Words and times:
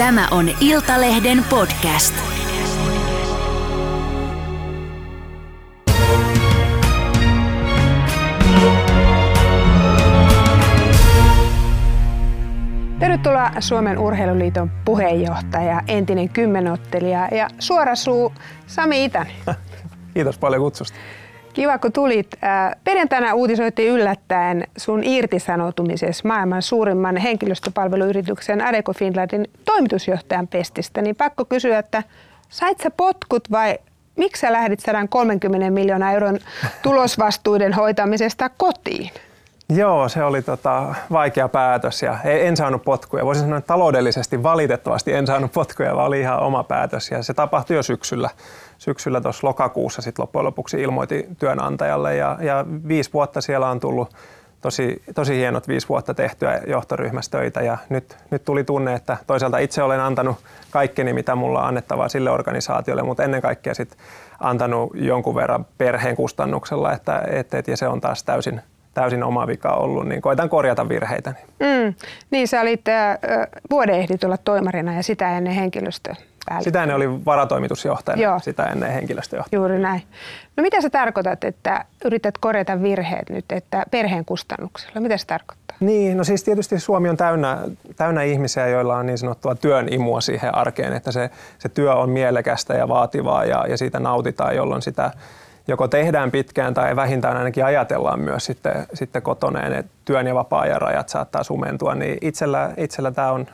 Tämä 0.00 0.28
on 0.30 0.50
Iltalehden 0.60 1.44
podcast. 1.50 2.14
Tervetuloa 12.98 13.50
Suomen 13.60 13.98
Urheiluliiton 13.98 14.70
puheenjohtaja, 14.84 15.80
entinen 15.88 16.28
kymmenottelija 16.28 17.28
ja 17.32 17.48
suorasuu 17.58 18.32
Sami 18.66 19.04
Itänen. 19.04 19.32
Kiitos 20.14 20.38
paljon 20.38 20.62
kutsusta. 20.62 20.98
Kiva, 21.52 21.78
kun 21.78 21.92
tulit. 21.92 22.26
Äh, 22.44 22.76
perjantaina 22.84 23.34
uutisoitiin 23.34 23.92
yllättäen 23.92 24.64
sun 24.76 25.04
irtisanoutumisessa 25.04 26.28
maailman 26.28 26.62
suurimman 26.62 27.16
henkilöstöpalveluyrityksen 27.16 28.62
Adeco 28.62 28.92
Finlandin 28.92 29.50
toimitusjohtajan 29.64 30.48
pestistä. 30.48 31.02
Niin 31.02 31.16
pakko 31.16 31.44
kysyä, 31.44 31.78
että 31.78 32.02
sait 32.48 32.80
sä 32.80 32.90
potkut 32.90 33.50
vai 33.50 33.78
miksi 34.16 34.40
sä 34.40 34.52
lähdit 34.52 34.80
130 34.80 35.70
miljoonaa 35.70 36.12
euron 36.12 36.38
tulosvastuiden 36.82 37.72
hoitamisesta 37.72 38.48
kotiin? 38.48 39.10
Joo, 39.70 40.08
se 40.08 40.24
oli 40.24 40.42
tota, 40.42 40.94
vaikea 41.12 41.48
päätös 41.48 42.02
ja 42.02 42.18
en 42.24 42.56
saanut 42.56 42.84
potkuja. 42.84 43.26
Voisin 43.26 43.44
sanoa, 43.44 43.58
että 43.58 43.68
taloudellisesti 43.68 44.42
valitettavasti 44.42 45.12
en 45.12 45.26
saanut 45.26 45.52
potkuja, 45.52 45.96
vaan 45.96 46.06
oli 46.06 46.20
ihan 46.20 46.40
oma 46.40 46.64
päätös 46.64 47.10
ja 47.10 47.22
se 47.22 47.34
tapahtui 47.34 47.76
jo 47.76 47.82
syksyllä. 47.82 48.30
Syksyllä 48.78 49.20
tuossa 49.20 49.46
lokakuussa 49.46 50.02
sitten 50.02 50.22
loppujen 50.22 50.44
lopuksi 50.44 50.82
ilmoitin 50.82 51.36
työnantajalle 51.36 52.16
ja, 52.16 52.38
ja 52.40 52.64
viisi 52.88 53.12
vuotta 53.12 53.40
siellä 53.40 53.70
on 53.70 53.80
tullut 53.80 54.14
tosi, 54.60 55.02
tosi 55.14 55.36
hienot 55.36 55.68
viisi 55.68 55.88
vuotta 55.88 56.14
tehtyä 56.14 56.60
johtoryhmässä 56.66 57.30
töitä 57.30 57.62
ja 57.62 57.78
nyt, 57.88 58.16
nyt 58.30 58.44
tuli 58.44 58.64
tunne, 58.64 58.94
että 58.94 59.16
toisaalta 59.26 59.58
itse 59.58 59.82
olen 59.82 60.00
antanut 60.00 60.36
kaikkeni, 60.70 61.12
mitä 61.12 61.34
mulla 61.34 61.60
on 61.60 61.68
annettavaa 61.68 62.08
sille 62.08 62.30
organisaatiolle, 62.30 63.02
mutta 63.02 63.24
ennen 63.24 63.42
kaikkea 63.42 63.74
sitten 63.74 63.98
antanut 64.40 64.90
jonkun 64.94 65.34
verran 65.34 65.66
perheen 65.78 66.16
kustannuksella, 66.16 66.92
että, 66.92 67.22
että, 67.30 67.58
että 67.58 67.70
ja 67.70 67.76
se 67.76 67.88
on 67.88 68.00
taas 68.00 68.22
täysin, 68.22 68.62
täysin 68.94 69.24
oma 69.24 69.46
vika 69.46 69.72
ollut, 69.72 70.08
niin 70.08 70.22
koitan 70.22 70.48
korjata 70.48 70.88
virheitä. 70.88 71.34
Mm, 71.60 71.94
niin 72.30 72.48
sä 72.48 72.60
olit 72.60 72.88
äh, 72.88 73.18
vuoden 73.70 73.94
ehdit 73.94 74.24
olla 74.24 74.36
toimarina 74.36 74.94
ja 74.94 75.02
sitä 75.02 75.36
ennen 75.36 75.52
henkilöstö. 75.52 76.14
Sitä 76.60 76.82
ennen 76.82 76.96
oli 76.96 77.24
varatoimitusjohtajana, 77.24 78.22
Joo. 78.22 78.38
sitä 78.38 78.64
ennen 78.64 78.92
henkilöstöjohtajana. 78.92 79.62
Juuri 79.62 79.78
näin. 79.78 80.02
No 80.56 80.62
mitä 80.62 80.80
sä 80.80 80.90
tarkoitat, 80.90 81.44
että 81.44 81.84
yrität 82.04 82.38
korjata 82.38 82.82
virheet 82.82 83.30
nyt, 83.30 83.52
että 83.52 83.84
perheen 83.90 84.24
kustannuksella? 84.24 85.00
Mitä 85.00 85.16
se 85.16 85.26
tarkoittaa? 85.26 85.76
Niin, 85.80 86.16
no 86.16 86.24
siis 86.24 86.44
tietysti 86.44 86.80
Suomi 86.80 87.08
on 87.08 87.16
täynnä, 87.16 87.58
täynnä 87.96 88.22
ihmisiä, 88.22 88.68
joilla 88.68 88.96
on 88.96 89.06
niin 89.06 89.18
sanottua 89.18 89.54
työn 89.54 89.92
imua 89.92 90.20
siihen 90.20 90.54
arkeen, 90.54 90.92
että 90.92 91.12
se, 91.12 91.30
se 91.58 91.68
työ 91.68 91.94
on 91.94 92.10
mielekästä 92.10 92.74
ja 92.74 92.88
vaativaa 92.88 93.44
ja, 93.44 93.66
ja 93.68 93.76
siitä 93.76 94.00
nautitaan, 94.00 94.56
jolloin 94.56 94.82
sitä 94.82 95.10
joko 95.68 95.88
tehdään 95.88 96.30
pitkään 96.30 96.74
tai 96.74 96.96
vähintään 96.96 97.36
ainakin 97.36 97.64
ajatellaan 97.64 98.20
myös 98.20 98.44
sitten, 98.44 98.86
sitten 98.94 99.22
kotona 99.22 99.62
ja 99.62 99.68
ne 99.68 99.84
työn 100.04 100.26
ja 100.26 100.34
vapaa-ajan 100.34 100.80
rajat 100.80 101.08
saattaa 101.08 101.44
sumentua, 101.44 101.94
niin 101.94 102.18
itsellä, 102.20 102.70
itsellä 102.76 103.10
tämä 103.10 103.32
on, 103.32 103.46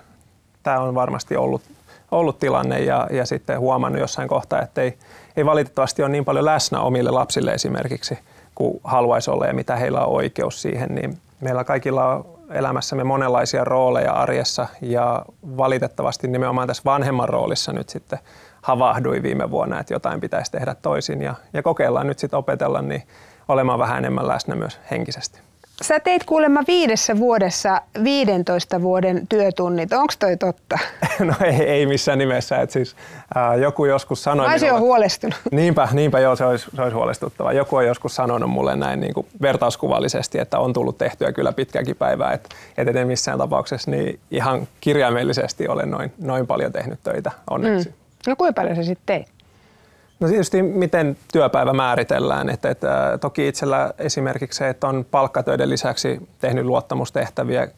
tämä 0.63 0.81
on 0.81 0.95
varmasti 0.95 1.37
ollut, 1.37 1.63
ollut 2.11 2.39
tilanne 2.39 2.81
ja, 2.81 3.07
ja 3.11 3.27
sitten 3.27 3.61
huomannut 3.61 4.01
jossain 4.01 4.29
kohtaa, 4.29 4.63
että 4.63 4.83
ei, 4.83 4.99
ei 5.37 5.47
valitettavasti 5.47 6.03
ole 6.03 6.11
niin 6.11 6.25
paljon 6.25 6.45
läsnä 6.45 6.81
omille 6.81 7.11
lapsille 7.11 7.53
esimerkiksi 7.53 8.19
kuin 8.55 8.81
haluaisi 8.85 9.31
olla 9.31 9.47
ja 9.47 9.55
mitä 9.55 9.77
heillä 9.77 10.01
on 10.01 10.13
oikeus 10.13 10.63
siihen, 10.63 10.95
niin 10.95 11.19
meillä 11.41 11.65
kaikilla 11.65 12.15
on 12.15 12.37
elämässämme 12.51 13.05
monenlaisia 13.05 13.65
rooleja 13.65 14.13
arjessa 14.13 14.67
ja 14.81 15.23
valitettavasti 15.57 16.29
nimenomaan 16.29 16.69
tässä 16.69 16.83
vanhemman 16.85 17.29
roolissa 17.29 17.73
nyt 17.73 17.89
sitten 17.89 18.19
havahduin 18.67 19.23
viime 19.23 19.51
vuonna, 19.51 19.81
että 19.81 19.95
jotain 19.95 20.21
pitäisi 20.21 20.53
tehdä 20.53 20.75
toisin 20.75 21.23
ja, 21.23 21.35
ja 21.53 21.63
kokeillaan 21.63 22.07
nyt 22.07 22.19
sitten 22.19 22.39
opetella 22.39 22.83
niin 22.83 23.03
olemaan 23.49 23.79
vähän 23.79 23.99
enemmän 23.99 24.29
läsnä 24.29 24.55
myös 24.55 24.81
henkisesti. 24.91 25.41
Sä 25.83 26.01
teit 26.01 26.25
kuulemma 26.25 26.61
viidessä 26.67 27.19
vuodessa 27.19 27.83
15 28.05 28.83
vuoden 28.83 29.27
työtunnit. 29.29 29.93
Onko 29.93 30.15
toi 30.19 30.37
totta? 30.37 30.79
No 31.19 31.35
ei, 31.45 31.55
ei 31.55 31.87
missään 31.87 32.19
nimessä. 32.19 32.61
Et 32.61 32.71
siis, 32.71 32.97
ää, 33.35 33.55
joku 33.55 33.85
joskus 33.85 34.23
sanoi... 34.23 34.47
Mä 34.47 34.53
olisin 34.53 34.69
jo 34.69 34.79
huolestunut. 34.79 35.39
Niinpä, 35.53 35.89
niinpä 35.93 36.21
joo, 36.21 36.37
se 36.37 36.45
olisi, 36.45 36.67
se 36.77 36.83
olisi 36.83 36.95
huolestuttava. 36.95 37.53
Joku 37.53 37.77
on 37.77 37.87
joskus 37.87 38.15
sanonut 38.15 38.51
mulle 38.51 38.77
näin 38.77 39.01
niin 39.01 39.15
kuin 39.15 39.27
vertauskuvallisesti, 39.43 40.39
että 40.39 40.59
on 40.59 40.73
tullut 40.73 40.99
tehtyä 40.99 41.33
kyllä 41.33 41.53
pitkäkin 41.53 41.97
päivää. 41.97 42.33
Että 42.33 42.49
et 42.79 42.97
en 42.97 43.07
missään 43.07 43.39
tapauksessa 43.39 43.91
niin 43.91 44.21
ihan 44.31 44.69
kirjaimellisesti 44.81 45.69
olen 45.69 45.91
noin, 45.91 46.13
noin 46.19 46.47
paljon 46.47 46.73
tehnyt 46.73 46.99
töitä 47.03 47.31
onneksi. 47.51 47.89
Mm. 47.89 48.06
No 48.27 48.37
kuinka 48.37 48.61
paljon 48.61 48.77
sä 48.77 48.83
sitten 48.83 49.07
teit? 49.07 49.37
No 50.21 50.29
tietysti 50.29 50.63
miten 50.63 51.17
työpäivä 51.33 51.73
määritellään. 51.73 52.49
Että, 52.49 52.71
että 52.71 53.19
toki 53.21 53.49
itsellä 53.49 53.93
esimerkiksi 53.99 54.59
se, 54.59 54.69
että 54.69 54.87
on 54.87 55.07
palkkatöiden 55.11 55.71
lisäksi 55.71 56.29
tehnyt 56.39 56.65
luottamustehtäviä, 56.65 57.69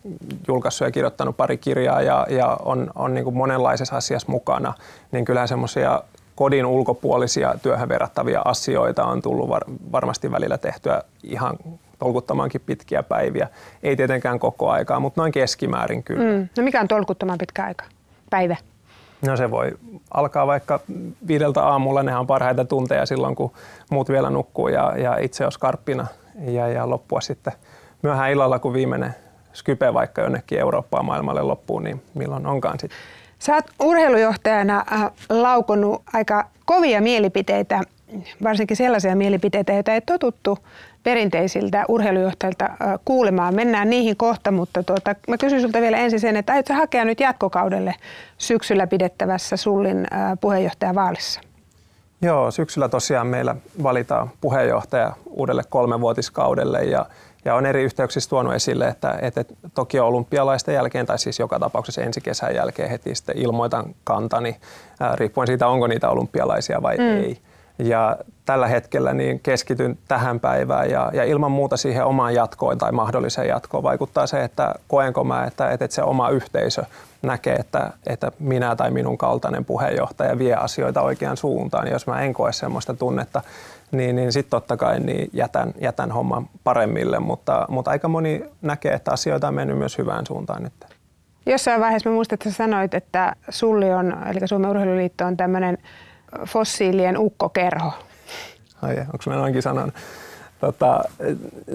julkaissut 0.48 0.86
ja 0.86 0.92
kirjoittanut 0.92 1.36
pari 1.36 1.56
kirjaa 1.56 2.02
ja, 2.02 2.26
ja 2.30 2.56
on, 2.64 2.90
on 2.94 3.14
niin 3.14 3.24
kuin 3.24 3.36
monenlaisessa 3.36 3.96
asiassa 3.96 4.32
mukana, 4.32 4.74
niin 5.12 5.24
kyllähän 5.24 5.48
semmoisia 5.48 6.02
kodin 6.34 6.66
ulkopuolisia 6.66 7.54
työhön 7.62 7.88
verrattavia 7.88 8.42
asioita 8.44 9.04
on 9.04 9.22
tullut 9.22 9.48
var, 9.48 9.62
varmasti 9.92 10.32
välillä 10.32 10.58
tehtyä 10.58 11.02
ihan 11.22 11.56
tolkuttamankin 11.98 12.60
pitkiä 12.60 13.02
päiviä. 13.02 13.48
Ei 13.82 13.96
tietenkään 13.96 14.38
koko 14.38 14.70
aikaa, 14.70 15.00
mutta 15.00 15.20
noin 15.20 15.32
keskimäärin 15.32 16.02
kyllä. 16.02 16.32
Mm. 16.32 16.48
No 16.56 16.62
mikä 16.62 16.80
on 16.80 16.88
tolkuttaman 16.88 17.38
pitkä 17.38 17.64
aika? 17.64 17.84
Päivä? 18.30 18.56
No 19.26 19.36
se 19.36 19.50
voi 19.50 19.72
alkaa 20.14 20.46
vaikka 20.46 20.80
viideltä 21.26 21.62
aamulla, 21.62 22.02
nehän 22.02 22.20
on 22.20 22.26
parhaita 22.26 22.64
tunteja 22.64 23.06
silloin, 23.06 23.34
kun 23.34 23.52
muut 23.90 24.08
vielä 24.08 24.30
nukkuu 24.30 24.68
ja, 24.68 24.94
ja 24.96 25.18
itse 25.18 25.46
on 25.46 25.52
skarppina. 25.52 26.06
Ja, 26.40 26.68
ja 26.68 26.90
loppua 26.90 27.20
sitten 27.20 27.52
myöhään 28.02 28.30
illalla, 28.30 28.58
kun 28.58 28.72
viimeinen 28.72 29.14
skype 29.52 29.94
vaikka 29.94 30.22
jonnekin 30.22 30.58
Eurooppaan 30.58 31.04
maailmalle 31.04 31.42
loppuu, 31.42 31.78
niin 31.78 32.02
milloin 32.14 32.46
onkaan 32.46 32.78
sitten. 32.80 32.98
Sä 33.38 33.54
oot 33.54 33.64
urheilujohtajana 33.80 34.84
äh, 34.92 35.10
laukonut 35.28 36.02
aika 36.12 36.44
kovia 36.64 37.00
mielipiteitä, 37.00 37.80
varsinkin 38.42 38.76
sellaisia 38.76 39.16
mielipiteitä, 39.16 39.72
joita 39.72 39.92
ei 39.92 40.00
totuttu 40.00 40.58
perinteisiltä 41.02 41.84
urheilujohtajilta 41.88 42.68
kuulemaan. 43.04 43.54
Mennään 43.54 43.90
niihin 43.90 44.16
kohta, 44.16 44.50
mutta 44.50 44.82
tuota, 44.82 45.14
mä 45.28 45.38
kysyn 45.38 45.60
sulta 45.60 45.80
vielä 45.80 45.96
ensin 45.96 46.20
sen, 46.20 46.36
että 46.36 46.52
aiotko 46.52 46.74
hakea 46.74 47.04
nyt 47.04 47.20
jatkokaudelle 47.20 47.94
syksyllä 48.38 48.86
pidettävässä 48.86 49.56
Sullin 49.56 50.06
puheenjohtajavaalissa? 50.40 51.40
Joo, 52.22 52.50
syksyllä 52.50 52.88
tosiaan 52.88 53.26
meillä 53.26 53.56
valitaan 53.82 54.30
puheenjohtaja 54.40 55.12
uudelle 55.26 55.62
kolmevuotiskaudelle 55.68 56.84
ja, 56.84 57.06
ja 57.44 57.54
on 57.54 57.66
eri 57.66 57.82
yhteyksissä 57.82 58.30
tuonut 58.30 58.54
esille, 58.54 58.88
että, 58.88 59.18
että 59.22 59.44
toki 59.74 60.00
olympialaisten 60.00 60.74
jälkeen 60.74 61.06
tai 61.06 61.18
siis 61.18 61.38
joka 61.38 61.58
tapauksessa 61.58 62.02
ensi 62.02 62.20
kesän 62.20 62.54
jälkeen 62.54 62.90
heti 62.90 63.14
sitten 63.14 63.38
ilmoitan 63.38 63.94
kantani, 64.04 64.56
riippuen 65.14 65.46
siitä 65.46 65.68
onko 65.68 65.86
niitä 65.86 66.10
olympialaisia 66.10 66.82
vai 66.82 66.96
mm. 66.96 67.04
ei. 67.04 67.38
Ja 67.78 68.16
tällä 68.44 68.66
hetkellä 68.66 69.14
niin 69.14 69.40
keskityn 69.40 69.98
tähän 70.08 70.40
päivään 70.40 70.90
ja, 70.90 71.10
ja 71.14 71.24
ilman 71.24 71.50
muuta 71.50 71.76
siihen 71.76 72.04
omaan 72.04 72.34
jatkoon 72.34 72.78
tai 72.78 72.92
mahdolliseen 72.92 73.48
jatkoon 73.48 73.82
vaikuttaa 73.82 74.26
se, 74.26 74.44
että 74.44 74.74
koenko 74.88 75.24
mä, 75.24 75.44
että, 75.44 75.70
että 75.70 75.86
se 75.90 76.02
oma 76.02 76.28
yhteisö 76.28 76.82
näkee, 77.22 77.54
että, 77.54 77.90
että 78.06 78.32
minä 78.38 78.76
tai 78.76 78.90
minun 78.90 79.18
kaltainen 79.18 79.64
puheenjohtaja 79.64 80.38
vie 80.38 80.54
asioita 80.54 81.02
oikeaan 81.02 81.36
suuntaan. 81.36 81.90
Jos 81.90 82.06
mä 82.06 82.20
en 82.20 82.34
koe 82.34 82.52
sellaista 82.52 82.94
tunnetta, 82.94 83.42
niin, 83.90 84.16
niin 84.16 84.32
sitten 84.32 84.50
totta 84.50 84.76
kai 84.76 85.00
niin 85.00 85.30
jätän, 85.32 85.72
jätän 85.80 86.12
homman 86.12 86.48
paremmille, 86.64 87.18
mutta, 87.18 87.66
mutta 87.68 87.90
aika 87.90 88.08
moni 88.08 88.44
näkee, 88.62 88.92
että 88.92 89.12
asioita 89.12 89.48
on 89.48 89.54
mennyt 89.54 89.78
myös 89.78 89.98
hyvään 89.98 90.26
suuntaan 90.26 90.62
nyt. 90.62 90.72
Jossain 91.46 91.80
vaiheessa 91.80 92.10
mä 92.10 92.14
muistan, 92.14 92.36
että 92.36 92.50
sä 92.50 92.56
sanoit, 92.56 92.94
että 92.94 93.32
Sulli 93.48 93.92
on, 93.92 94.16
eli 94.26 94.48
Suomen 94.48 94.70
urheiluliitto 94.70 95.24
on 95.24 95.36
tämmöinen 95.36 95.78
fossiilien 96.46 97.18
ukkokerho. 97.18 97.92
Ai, 98.82 98.98
onko 98.98 99.24
mä 99.26 99.34
noinkin 99.36 99.62
sanonut? 99.62 99.94
Tota, 100.60 101.04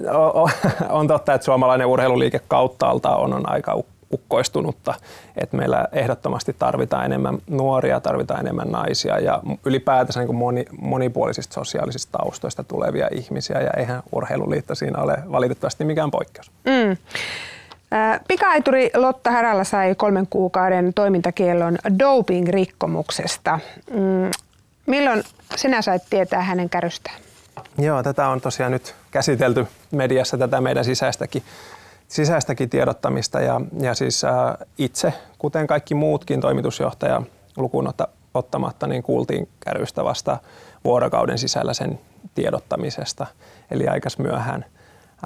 on 0.88 1.08
totta, 1.08 1.34
että 1.34 1.44
suomalainen 1.44 1.86
urheiluliike 1.86 2.40
kauttaalta 2.48 3.16
on, 3.16 3.32
on 3.32 3.52
aika 3.52 3.82
ukkoistunutta, 4.12 4.94
että 5.36 5.56
meillä 5.56 5.88
ehdottomasti 5.92 6.56
tarvitaan 6.58 7.04
enemmän 7.04 7.38
nuoria, 7.50 8.00
tarvitaan 8.00 8.40
enemmän 8.40 8.70
naisia 8.70 9.18
ja 9.18 9.40
ylipäätänsä 9.64 10.20
niin 10.20 10.34
moni, 10.34 10.64
monipuolisista 10.78 11.54
sosiaalisista 11.54 12.18
taustoista 12.18 12.64
tulevia 12.64 13.08
ihmisiä 13.12 13.60
ja 13.60 13.70
eihän 13.76 14.02
urheiluliitto 14.12 14.74
siinä 14.74 15.02
ole 15.02 15.16
valitettavasti 15.32 15.84
mikään 15.84 16.10
poikkeus. 16.10 16.50
Mm. 16.64 16.96
Pikaituri 18.28 18.90
Lotta 18.94 19.30
Haralla 19.30 19.64
sai 19.64 19.94
kolmen 19.94 20.26
kuukauden 20.30 20.94
toimintakiellon 20.94 21.78
doping-rikkomuksesta. 21.98 23.58
Milloin 24.86 25.22
sinä 25.56 25.82
sait 25.82 26.02
tietää 26.10 26.42
hänen 26.42 26.70
kärystään? 26.70 27.16
Joo, 27.78 28.02
tätä 28.02 28.28
on 28.28 28.40
tosiaan 28.40 28.72
nyt 28.72 28.94
käsitelty 29.10 29.66
mediassa, 29.90 30.38
tätä 30.38 30.60
meidän 30.60 30.84
sisäistäkin 30.84 31.42
sisäistäkin 32.08 32.70
tiedottamista 32.70 33.40
ja, 33.40 33.60
ja 33.80 33.94
siis 33.94 34.24
ää, 34.24 34.58
itse, 34.78 35.12
kuten 35.38 35.66
kaikki 35.66 35.94
muutkin 35.94 36.40
toimitusjohtaja 36.40 37.22
lukuun 37.56 37.92
ottamatta, 38.34 38.86
niin 38.86 39.02
kuultiin 39.02 39.48
kärystä 39.60 40.04
vasta 40.04 40.38
vuorokauden 40.84 41.38
sisällä 41.38 41.74
sen 41.74 41.98
tiedottamisesta, 42.34 43.26
eli 43.70 43.88
aikas 43.88 44.18
myöhään. 44.18 44.64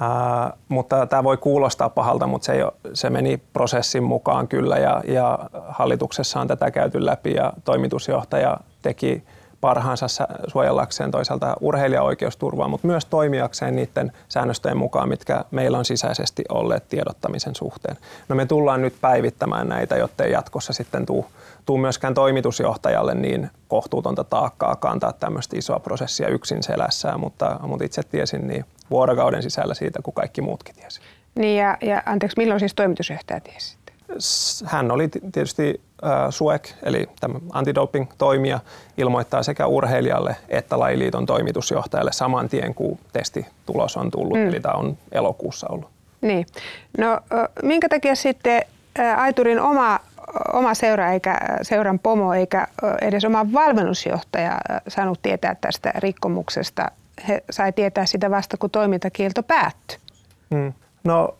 Ää, 0.01 0.53
mutta 0.69 1.05
tämä 1.05 1.23
voi 1.23 1.37
kuulostaa 1.37 1.89
pahalta, 1.89 2.27
mutta 2.27 2.45
se, 2.45 2.57
jo, 2.57 2.73
se 2.93 3.09
meni 3.09 3.37
prosessin 3.53 4.03
mukaan 4.03 4.47
kyllä 4.47 4.77
ja, 4.77 5.03
ja 5.07 5.39
hallituksessa 5.67 6.39
on 6.41 6.47
tätä 6.47 6.71
käyty 6.71 7.05
läpi 7.05 7.33
ja 7.33 7.53
toimitusjohtaja 7.65 8.57
teki 8.81 9.23
parhaansa 9.61 10.07
suojellakseen 10.47 11.11
toisaalta 11.11 11.55
urheilijaoikeusturvaa, 11.59 12.67
mutta 12.67 12.87
myös 12.87 13.05
toimijakseen 13.05 13.75
niiden 13.75 14.11
säännöstöjen 14.29 14.77
mukaan, 14.77 15.09
mitkä 15.09 15.45
meillä 15.51 15.77
on 15.77 15.85
sisäisesti 15.85 16.43
olleet 16.49 16.89
tiedottamisen 16.89 17.55
suhteen. 17.55 17.97
No 18.29 18.35
me 18.35 18.45
tullaan 18.45 18.81
nyt 18.81 18.95
päivittämään 19.01 19.67
näitä, 19.67 19.97
jotta 19.97 20.23
ei 20.23 20.31
jatkossa 20.31 20.73
sitten 20.73 21.05
tuu, 21.05 21.25
tuu 21.65 21.77
myöskään 21.77 22.13
toimitusjohtajalle 22.13 23.15
niin 23.15 23.49
kohtuutonta 23.67 24.23
taakkaa 24.23 24.75
kantaa 24.75 25.13
tämmöistä 25.13 25.57
isoa 25.57 25.79
prosessia 25.79 26.27
yksin 26.27 26.63
selässään, 26.63 27.19
mutta, 27.19 27.59
mutta 27.61 27.85
itse 27.85 28.03
tiesin 28.03 28.47
niin 28.47 28.65
vuorokauden 28.89 29.43
sisällä 29.43 29.73
siitä, 29.73 29.99
kuin 30.03 30.15
kaikki 30.15 30.41
muutkin 30.41 30.75
tiesi. 30.75 31.01
Niin 31.35 31.57
ja, 31.57 31.77
ja 31.81 32.03
anteeksi, 32.05 32.37
milloin 32.37 32.59
siis 32.59 32.73
toimitusjohtaja 32.73 33.39
tiesi? 33.39 33.79
Hän 34.65 34.91
oli 34.91 35.07
tietysti 35.07 35.81
SUEC, 36.29 36.73
eli 36.83 37.09
tämä 37.19 37.39
antidoping-toimija, 37.53 38.59
ilmoittaa 38.97 39.43
sekä 39.43 39.67
urheilijalle 39.67 40.35
että 40.49 40.79
lajiliiton 40.79 41.25
toimitusjohtajalle 41.25 42.11
saman 42.11 42.49
tien, 42.49 42.75
kun 42.75 42.99
testitulos 43.13 43.97
on 43.97 44.11
tullut, 44.11 44.37
mm. 44.37 44.47
eli 44.47 44.59
tämä 44.59 44.73
on 44.73 44.97
elokuussa 45.11 45.67
ollut. 45.69 45.89
Niin. 46.21 46.45
No 46.97 47.19
minkä 47.63 47.89
takia 47.89 48.15
sitten 48.15 48.61
Aiturin 49.17 49.59
oma, 49.59 49.99
oma 50.53 50.73
seura 50.73 51.11
eikä 51.11 51.37
seuran 51.61 51.99
pomo 51.99 52.33
eikä 52.33 52.67
edes 53.01 53.25
oma 53.25 53.53
valmennusjohtaja 53.53 54.57
saanut 54.87 55.19
tietää 55.21 55.55
tästä 55.61 55.93
rikkomuksesta? 55.95 56.91
He 57.27 57.43
sai 57.49 57.71
tietää 57.71 58.05
sitä 58.05 58.31
vasta, 58.31 58.57
kun 58.57 58.69
toimintakielto 58.69 59.43
päättyi. 59.43 59.97
Mm. 60.49 60.73
No 61.03 61.35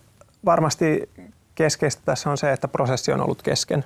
varmasti 0.45 1.09
keskeistä 1.59 2.01
tässä 2.05 2.29
on 2.29 2.37
se, 2.37 2.51
että 2.51 2.67
prosessi 2.67 3.11
on 3.11 3.21
ollut 3.21 3.41
kesken. 3.41 3.85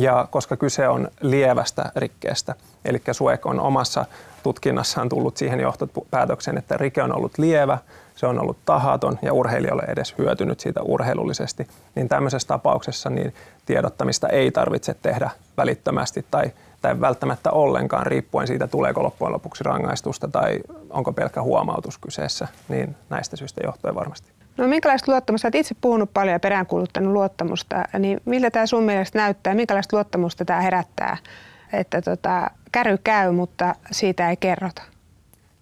Ja 0.00 0.28
koska 0.30 0.56
kyse 0.56 0.88
on 0.88 1.08
lievästä 1.20 1.92
rikkeestä, 1.96 2.54
eli 2.84 3.02
SUEK 3.12 3.46
on 3.46 3.60
omassa 3.60 4.04
tutkinnassaan 4.42 5.08
tullut 5.08 5.36
siihen 5.36 5.60
johtopäätökseen, 5.60 6.58
että 6.58 6.76
rike 6.76 7.02
on 7.02 7.16
ollut 7.16 7.38
lievä, 7.38 7.78
se 8.16 8.26
on 8.26 8.38
ollut 8.40 8.56
tahaton 8.64 9.18
ja 9.22 9.32
urheilija 9.32 9.74
ole 9.74 9.82
edes 9.88 10.14
hyötynyt 10.18 10.60
siitä 10.60 10.82
urheilullisesti, 10.82 11.66
niin 11.94 12.08
tämmöisessä 12.08 12.48
tapauksessa 12.48 13.10
niin 13.10 13.34
tiedottamista 13.66 14.28
ei 14.28 14.50
tarvitse 14.50 14.94
tehdä 15.02 15.30
välittömästi 15.56 16.26
tai, 16.30 16.52
tai 16.82 17.00
välttämättä 17.00 17.50
ollenkaan, 17.50 18.06
riippuen 18.06 18.46
siitä, 18.46 18.66
tuleeko 18.66 19.02
loppujen 19.02 19.32
lopuksi 19.32 19.64
rangaistusta 19.64 20.28
tai 20.28 20.58
onko 20.90 21.12
pelkkä 21.12 21.42
huomautus 21.42 21.98
kyseessä, 21.98 22.48
niin 22.68 22.96
näistä 23.10 23.36
syistä 23.36 23.60
johtuen 23.64 23.94
varmasti. 23.94 24.37
No 24.58 24.68
minkälaista 24.68 25.12
luottamusta, 25.12 25.46
olet 25.46 25.54
itse 25.54 25.74
puhunut 25.80 26.10
paljon 26.14 26.32
ja 26.32 26.40
peräänkuuluttanut 26.40 27.12
luottamusta, 27.12 27.84
niin 27.98 28.20
miltä 28.24 28.50
tämä 28.50 28.66
sun 28.66 28.82
mielestä 28.82 29.18
näyttää, 29.18 29.54
minkälaista 29.54 29.96
luottamusta 29.96 30.44
tämä 30.44 30.60
herättää, 30.60 31.16
että 31.72 32.02
tota, 32.02 32.50
käry 32.72 32.98
käy, 33.04 33.32
mutta 33.32 33.74
siitä 33.90 34.30
ei 34.30 34.36
kerrota? 34.36 34.82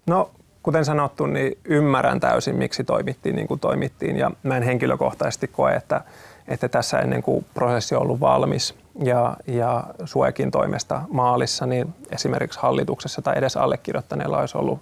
No 0.07 0.31
kuten 0.63 0.85
sanottu, 0.85 1.27
niin 1.27 1.59
ymmärrän 1.65 2.21
täysin, 2.21 2.57
miksi 2.57 2.85
toimittiin 2.85 3.37
niin 3.37 3.49
kuin 3.49 3.61
toimittiin. 3.61 4.17
Ja 4.17 4.31
mä 4.43 4.57
en 4.57 4.63
henkilökohtaisesti 4.63 5.49
koe, 5.49 5.75
että, 5.75 6.01
että 6.49 6.69
tässä 6.69 6.99
ennen 6.99 7.23
kuin 7.23 7.47
prosessi 7.55 7.95
on 7.95 8.03
ollut 8.03 8.21
valmis 8.21 8.75
ja, 9.03 9.37
ja 9.47 9.85
Suekin 10.05 10.51
toimesta 10.51 11.03
maalissa, 11.09 11.67
niin 11.67 11.95
esimerkiksi 12.11 12.61
hallituksessa 12.63 13.23
tai 13.23 13.39
edes 13.39 13.57
allekirjoittaneella 13.57 14.39
olisi 14.39 14.59
ollut 14.59 14.81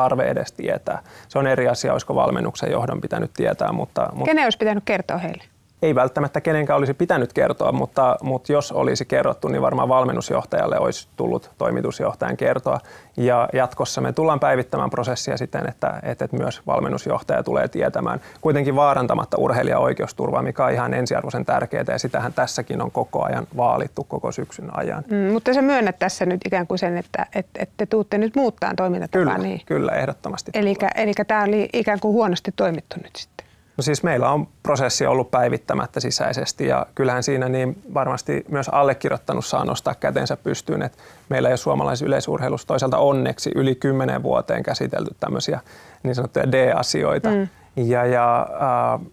tarve 0.00 0.30
edes 0.30 0.52
tietää. 0.52 1.02
Se 1.28 1.38
on 1.38 1.46
eri 1.46 1.68
asia, 1.68 1.92
olisiko 1.92 2.14
valmennuksen 2.14 2.70
johdon 2.70 3.00
pitänyt 3.00 3.30
tietää. 3.32 3.72
Mutta, 3.72 4.08
mutta 4.12 4.24
Kenen 4.24 4.44
olisi 4.44 4.58
pitänyt 4.58 4.84
kertoa 4.84 5.18
heille? 5.18 5.44
Ei 5.82 5.94
välttämättä 5.94 6.40
kenenkään 6.40 6.76
olisi 6.76 6.94
pitänyt 6.94 7.32
kertoa, 7.32 7.72
mutta, 7.72 8.16
mutta 8.22 8.52
jos 8.52 8.72
olisi 8.72 9.04
kerrottu, 9.04 9.48
niin 9.48 9.62
varmaan 9.62 9.88
valmennusjohtajalle 9.88 10.78
olisi 10.78 11.08
tullut 11.16 11.50
toimitusjohtajan 11.58 12.36
kertoa. 12.36 12.80
Ja 13.16 13.48
jatkossa 13.52 14.00
me 14.00 14.12
tullaan 14.12 14.40
päivittämään 14.40 14.90
prosessia 14.90 15.36
siten, 15.36 15.68
että, 15.68 16.00
että 16.02 16.28
myös 16.32 16.66
valmennusjohtaja 16.66 17.42
tulee 17.42 17.68
tietämään, 17.68 18.20
kuitenkin 18.40 18.76
vaarantamatta 18.76 19.36
urheilijan 19.38 19.80
oikeusturvaa, 19.80 20.42
mikä 20.42 20.64
on 20.64 20.72
ihan 20.72 20.94
ensiarvoisen 20.94 21.44
tärkeää, 21.44 21.84
ja 21.88 21.98
sitähän 21.98 22.32
tässäkin 22.32 22.82
on 22.82 22.90
koko 22.90 23.24
ajan 23.24 23.46
vaalittu 23.56 24.04
koko 24.04 24.32
syksyn 24.32 24.78
ajan. 24.78 25.04
Mm, 25.10 25.32
mutta 25.32 25.54
sä 25.54 25.62
myönnät 25.62 25.98
tässä 25.98 26.26
nyt 26.26 26.40
ikään 26.46 26.66
kuin 26.66 26.78
sen, 26.78 26.96
että, 26.96 27.26
että, 27.34 27.62
että 27.62 27.74
te 27.76 27.86
tuutte 27.86 28.18
nyt 28.18 28.36
muuttaa 28.36 28.72
toimintatapaa. 28.76 29.34
Kyllä, 29.34 29.38
niin. 29.38 29.60
kyllä 29.66 29.92
ehdottomasti. 29.92 30.50
Eli, 30.54 30.76
eli 30.94 31.12
tämä 31.26 31.42
oli 31.42 31.68
ikään 31.72 32.00
kuin 32.00 32.12
huonosti 32.12 32.52
toimittu 32.56 32.96
nyt 33.02 33.16
sitten. 33.16 33.39
No 33.80 33.82
siis 33.82 34.02
meillä 34.02 34.30
on 34.30 34.48
prosessi 34.62 35.06
ollut 35.06 35.30
päivittämättä 35.30 36.00
sisäisesti 36.00 36.66
ja 36.66 36.86
kyllähän 36.94 37.22
siinä 37.22 37.48
niin 37.48 37.82
varmasti 37.94 38.44
myös 38.48 38.68
allekirjoittanut 38.68 39.44
saa 39.44 39.64
nostaa 39.64 39.94
kätensä 39.94 40.36
pystyyn, 40.36 40.82
että 40.82 40.98
meillä 41.28 41.48
ei 41.48 41.52
ole 41.52 41.56
suomalaisessa 41.56 42.06
yleisurheilussa 42.06 42.66
toisaalta 42.66 42.98
onneksi 42.98 43.50
yli 43.54 43.74
kymmenen 43.74 44.22
vuoteen 44.22 44.62
käsitelty 44.62 45.14
tämmöisiä 45.20 45.60
niin 46.02 46.14
sanottuja 46.14 46.52
D-asioita. 46.52 47.28
Mm. 47.28 47.48
Ja, 47.76 48.06
ja 48.06 48.48
äh, 48.52 49.06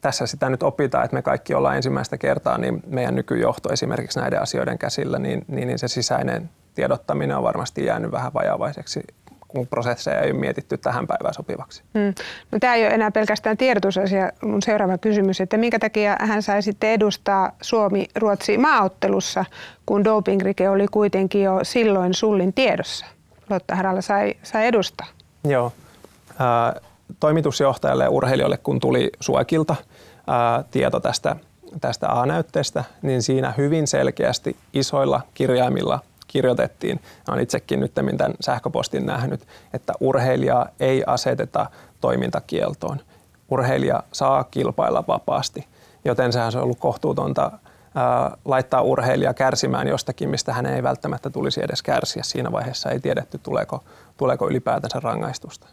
tässä 0.00 0.26
sitä 0.26 0.48
nyt 0.48 0.62
opitaan, 0.62 1.04
että 1.04 1.14
me 1.14 1.22
kaikki 1.22 1.54
ollaan 1.54 1.76
ensimmäistä 1.76 2.18
kertaa, 2.18 2.58
niin 2.58 2.82
meidän 2.86 3.14
nykyjohto 3.14 3.72
esimerkiksi 3.72 4.20
näiden 4.20 4.42
asioiden 4.42 4.78
käsillä, 4.78 5.18
niin, 5.18 5.44
niin, 5.48 5.68
niin 5.68 5.78
se 5.78 5.88
sisäinen 5.88 6.50
tiedottaminen 6.74 7.36
on 7.36 7.42
varmasti 7.42 7.84
jäänyt 7.84 8.12
vähän 8.12 8.34
vajavaiseksi 8.34 9.00
kun 9.48 9.66
prosesseja 9.66 10.20
ei 10.20 10.30
ole 10.30 10.40
mietitty 10.40 10.78
tähän 10.78 11.06
päivään 11.06 11.34
sopivaksi. 11.34 11.82
Hmm. 11.94 12.14
No, 12.52 12.58
tämä 12.58 12.74
ei 12.74 12.86
ole 12.86 12.94
enää 12.94 13.10
pelkästään 13.10 13.56
tiedotusasia. 13.56 14.32
Mun 14.42 14.62
seuraava 14.62 14.98
kysymys, 14.98 15.40
että 15.40 15.56
minkä 15.56 15.78
takia 15.78 16.16
hän 16.20 16.42
sai 16.42 16.62
sitten 16.62 16.90
edustaa 16.90 17.52
Suomi-Ruotsi 17.62 18.58
maaottelussa, 18.58 19.44
kun 19.86 20.04
dopingrike 20.04 20.68
oli 20.68 20.86
kuitenkin 20.90 21.42
jo 21.42 21.60
silloin 21.62 22.14
sullin 22.14 22.52
tiedossa? 22.52 23.06
Lotta 23.50 23.76
Haralla 23.76 24.00
sai, 24.00 24.34
sai 24.42 24.66
edustaa. 24.66 25.06
Joo. 25.44 25.72
Ää, 26.38 26.80
toimitusjohtajalle 27.20 28.04
ja 28.04 28.10
urheilijoille, 28.10 28.56
kun 28.56 28.80
tuli 28.80 29.10
Suekilta 29.20 29.76
ää, 30.26 30.64
tieto 30.70 31.00
tästä, 31.00 31.36
tästä 31.80 32.20
A-näytteestä, 32.20 32.84
niin 33.02 33.22
siinä 33.22 33.54
hyvin 33.56 33.86
selkeästi 33.86 34.56
isoilla 34.72 35.20
kirjaimilla 35.34 36.00
kirjoitettiin, 36.28 37.00
olen 37.28 37.42
itsekin 37.42 37.80
nyt 37.80 37.94
tämän 37.94 38.34
sähköpostin 38.40 39.06
nähnyt, 39.06 39.46
että 39.72 39.92
urheilija 40.00 40.66
ei 40.80 41.04
aseteta 41.06 41.66
toimintakieltoon. 42.00 43.00
Urheilija 43.50 44.02
saa 44.12 44.44
kilpailla 44.44 45.04
vapaasti, 45.08 45.66
joten 46.04 46.32
sehän 46.32 46.52
on 46.56 46.62
ollut 46.62 46.78
kohtuutonta 46.78 47.50
laittaa 48.44 48.82
urheilija 48.82 49.34
kärsimään 49.34 49.88
jostakin, 49.88 50.30
mistä 50.30 50.52
hän 50.52 50.66
ei 50.66 50.82
välttämättä 50.82 51.30
tulisi 51.30 51.60
edes 51.64 51.82
kärsiä. 51.82 52.22
Siinä 52.22 52.52
vaiheessa 52.52 52.90
ei 52.90 53.00
tiedetty, 53.00 53.38
tuleeko, 53.38 53.84
tuleeko 54.16 54.48
ylipäätänsä 54.48 55.00
rangaistusta. 55.00 55.66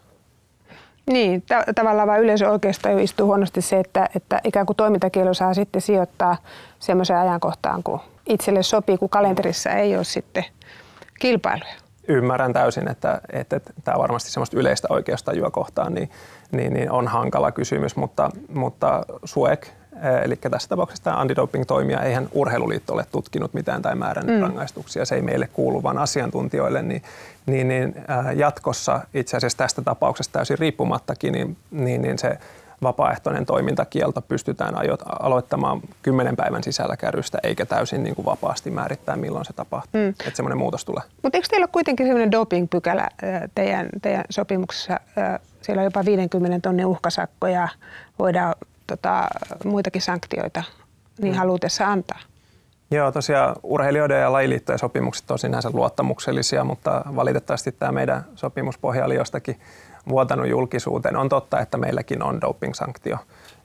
Niin, 1.11 1.41
t- 1.41 1.75
tavallaan 1.75 2.07
vain 2.07 2.23
yleisö 2.23 2.49
oikeastaan 2.49 2.99
istuu 2.99 3.25
huonosti 3.25 3.61
se, 3.61 3.79
että, 3.79 4.09
että 4.15 4.39
ikään 4.43 4.65
kuin 4.65 4.77
toimintakielo 4.77 5.33
saa 5.33 5.53
sitten 5.53 5.81
sijoittaa 5.81 6.37
semmoiseen 6.79 7.19
ajankohtaan, 7.19 7.83
kun 7.83 7.99
itselle 8.25 8.63
sopii, 8.63 8.97
kun 8.97 9.09
kalenterissa 9.09 9.69
ei 9.69 9.95
ole 9.95 10.03
sitten 10.03 10.45
kilpailuja. 11.19 11.73
Ymmärrän 12.07 12.53
täysin, 12.53 12.87
että, 12.87 13.21
että, 13.31 13.55
että 13.55 13.73
tämä 13.83 13.97
varmasti 13.97 14.31
semmoista 14.31 14.57
yleistä 14.59 14.87
oikeustajua 14.91 15.51
kohtaan 15.51 15.93
niin, 15.93 16.09
niin, 16.51 16.73
niin 16.73 16.91
on 16.91 17.07
hankala 17.07 17.51
kysymys, 17.51 17.95
mutta, 17.95 18.29
mutta 18.53 19.01
SUEK, 19.25 19.67
eli 20.23 20.35
tässä 20.35 20.69
tapauksessa 20.69 21.03
tämä 21.03 21.17
antidoping-toimija, 21.17 22.01
eihän 22.01 22.29
urheiluliitto 22.31 22.93
ole 22.93 23.05
tutkinut 23.11 23.53
mitään 23.53 23.81
tai 23.81 23.95
määrännyt 23.95 24.35
mm. 24.35 24.41
rangaistuksia, 24.41 25.05
se 25.05 25.15
ei 25.15 25.21
meille 25.21 25.49
kuulu, 25.53 25.83
vaan 25.83 25.97
asiantuntijoille, 25.97 26.81
niin, 26.81 27.01
niin, 27.45 27.67
niin 27.67 27.95
jatkossa 28.35 29.01
itse 29.13 29.37
asiassa 29.37 29.57
tästä 29.57 29.81
tapauksesta 29.81 30.33
täysin 30.33 30.59
riippumattakin, 30.59 31.33
niin, 31.33 31.57
niin, 31.71 32.01
niin 32.01 32.19
se 32.19 32.37
vapaaehtoinen 32.83 33.45
toimintakielto 33.45 34.21
pystytään 34.21 34.75
aloittamaan 35.19 35.81
kymmenen 36.01 36.35
päivän 36.35 36.63
sisällä 36.63 36.97
kärrystä, 36.97 37.37
eikä 37.43 37.65
täysin 37.65 38.03
niin 38.03 38.15
kuin 38.15 38.25
vapaasti 38.25 38.71
määrittää, 38.71 39.15
milloin 39.15 39.45
se 39.45 39.53
tapahtuu. 39.53 40.01
Mm. 40.01 40.09
Että 40.09 40.31
semmoinen 40.33 40.57
muutos 40.57 40.85
tulee. 40.85 41.03
Mutta 41.23 41.37
eikö 41.37 41.47
teillä 41.49 41.63
ole 41.63 41.69
kuitenkin 41.71 42.05
semmoinen 42.05 42.31
doping-pykälä 42.31 43.09
teidän, 43.55 43.89
teidän 44.01 44.23
sopimuksessa? 44.29 44.99
Siellä 45.61 45.79
on 45.79 45.85
jopa 45.85 46.05
50 46.05 46.59
tonnin 46.59 46.85
uhkasakko 46.85 47.47
ja 47.47 47.67
voidaan 48.19 48.55
tota, 48.87 49.27
muitakin 49.65 50.01
sanktioita 50.01 50.63
niin 51.21 51.33
mm. 51.33 51.37
halutessa 51.37 51.87
antaa. 51.87 52.19
Joo, 52.91 53.11
tosiaan 53.11 53.55
urheilijoiden 53.63 54.21
ja 54.21 54.33
lajiliittojen 54.33 54.79
sopimukset 54.79 55.31
on 55.31 55.39
sinänsä 55.39 55.69
luottamuksellisia, 55.73 56.63
mutta 56.63 57.03
valitettavasti 57.15 57.71
tämä 57.71 57.91
meidän 57.91 58.25
sopimuspohja 58.35 59.05
oli 59.05 59.15
jostakin 59.15 59.59
vuotanut 60.09 60.47
julkisuuteen. 60.47 61.17
On 61.17 61.29
totta, 61.29 61.59
että 61.59 61.77
meilläkin 61.77 62.23
on 62.23 62.41
doping-sanktio 62.41 63.17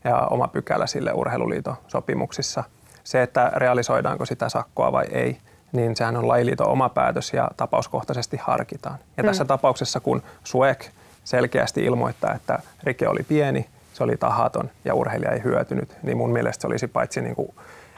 ja 0.04 0.16
oma 0.16 0.48
pykälä 0.48 0.86
sille 0.86 1.12
urheiluliiton 1.12 1.76
sopimuksissa. 1.88 2.64
Se, 3.04 3.22
että 3.22 3.52
realisoidaanko 3.56 4.26
sitä 4.26 4.48
sakkoa 4.48 4.92
vai 4.92 5.06
ei, 5.12 5.38
niin 5.72 5.96
sehän 5.96 6.16
on 6.16 6.28
lajiliiton 6.28 6.68
oma 6.68 6.88
päätös 6.88 7.32
ja 7.32 7.50
tapauskohtaisesti 7.56 8.36
harkitaan. 8.36 8.98
Ja 9.16 9.22
mm. 9.22 9.26
tässä 9.26 9.44
tapauksessa, 9.44 10.00
kun 10.00 10.22
SUEK 10.44 10.84
selkeästi 11.24 11.84
ilmoittaa, 11.84 12.34
että 12.34 12.58
rike 12.82 13.08
oli 13.08 13.22
pieni, 13.22 13.66
se 13.92 14.04
oli 14.04 14.16
tahaton 14.16 14.70
ja 14.84 14.94
urheilija 14.94 15.32
ei 15.32 15.42
hyötynyt, 15.44 15.96
niin 16.02 16.16
mun 16.16 16.32
mielestä 16.32 16.62
se 16.62 16.66
olisi 16.66 16.86
paitsi 16.86 17.20
niin 17.20 17.34
kuin 17.34 17.54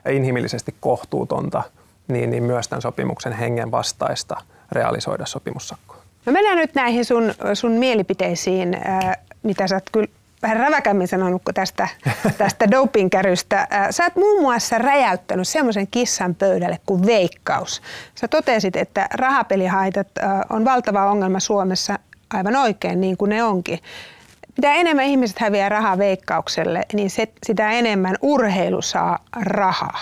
inhimillisesti 0.09 0.75
kohtuutonta, 0.81 1.63
niin, 2.09 2.31
niin 2.31 2.43
myös 2.43 2.69
tämän 2.69 2.83
sopimuksen 2.83 3.33
hengen 3.33 3.71
vastaista 3.71 4.37
realisoida 4.73 5.27
sopimussakkoa. 5.27 6.02
No 6.27 6.33
mennään 6.33 6.59
nyt 6.59 6.75
näihin 6.75 7.05
sun, 7.05 7.35
sun 7.55 7.73
mielipiteisiin, 7.73 8.75
äh, 8.75 9.17
mitä 9.43 9.67
sä 9.67 9.77
oot 9.77 9.91
kyllä 9.93 10.09
vähän 10.43 10.57
räväkämmin 10.57 11.09
sanonut 11.09 11.43
kuin 11.45 11.55
tästä, 11.55 11.89
tästä 12.39 12.71
dopingkärystä. 12.71 13.61
Äh, 13.61 13.87
sä 13.91 14.05
oot 14.05 14.17
muun 14.17 14.43
muassa 14.43 14.79
räjäyttänyt 14.79 15.49
semmoisen 15.49 15.87
kissan 15.91 16.35
pöydälle 16.35 16.79
kuin 16.87 17.07
veikkaus. 17.07 17.83
Sä 18.15 18.29
totesit, 18.29 18.77
että 18.77 19.07
rahapelihaitat 19.15 20.09
äh, 20.23 20.41
on 20.51 20.65
valtava 20.65 21.11
ongelma 21.11 21.41
Suomessa 21.41 21.99
aivan 22.35 22.57
oikein, 22.57 23.01
niin 23.01 23.17
kuin 23.17 23.29
ne 23.29 23.45
onkin. 23.45 23.79
Mitä 24.57 24.75
enemmän 24.75 25.05
ihmiset 25.05 25.39
häviää 25.39 25.69
rahaa 25.69 25.99
veikkaukselle, 25.99 26.83
niin 26.93 27.11
se, 27.11 27.29
sitä 27.47 27.71
enemmän 27.71 28.17
urheilu 28.23 28.83
saa 28.83 29.19
rahaa. 29.43 29.99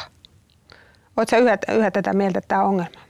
Oletko 1.17 1.37
yhä, 1.37 1.59
yhä 1.69 1.91
tätä 1.91 2.13
mieltä, 2.13 2.39
että 2.39 2.49
tämä 2.49 2.63
on 2.63 2.69
ongelma? 2.69 3.10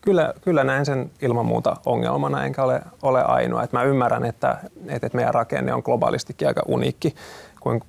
Kyllä, 0.00 0.34
kyllä 0.40 0.64
näen 0.64 0.86
sen 0.86 1.10
ilman 1.22 1.46
muuta 1.46 1.76
ongelmana, 1.86 2.44
enkä 2.44 2.64
ole, 2.64 2.82
ole 3.02 3.24
ainoa. 3.24 3.62
Et 3.62 3.72
mä 3.72 3.82
ymmärrän, 3.82 4.24
että, 4.24 4.58
että 4.88 5.08
meidän 5.12 5.34
rakenne 5.34 5.74
on 5.74 5.82
globaalistikin 5.84 6.48
aika 6.48 6.62
uniikki, 6.66 7.14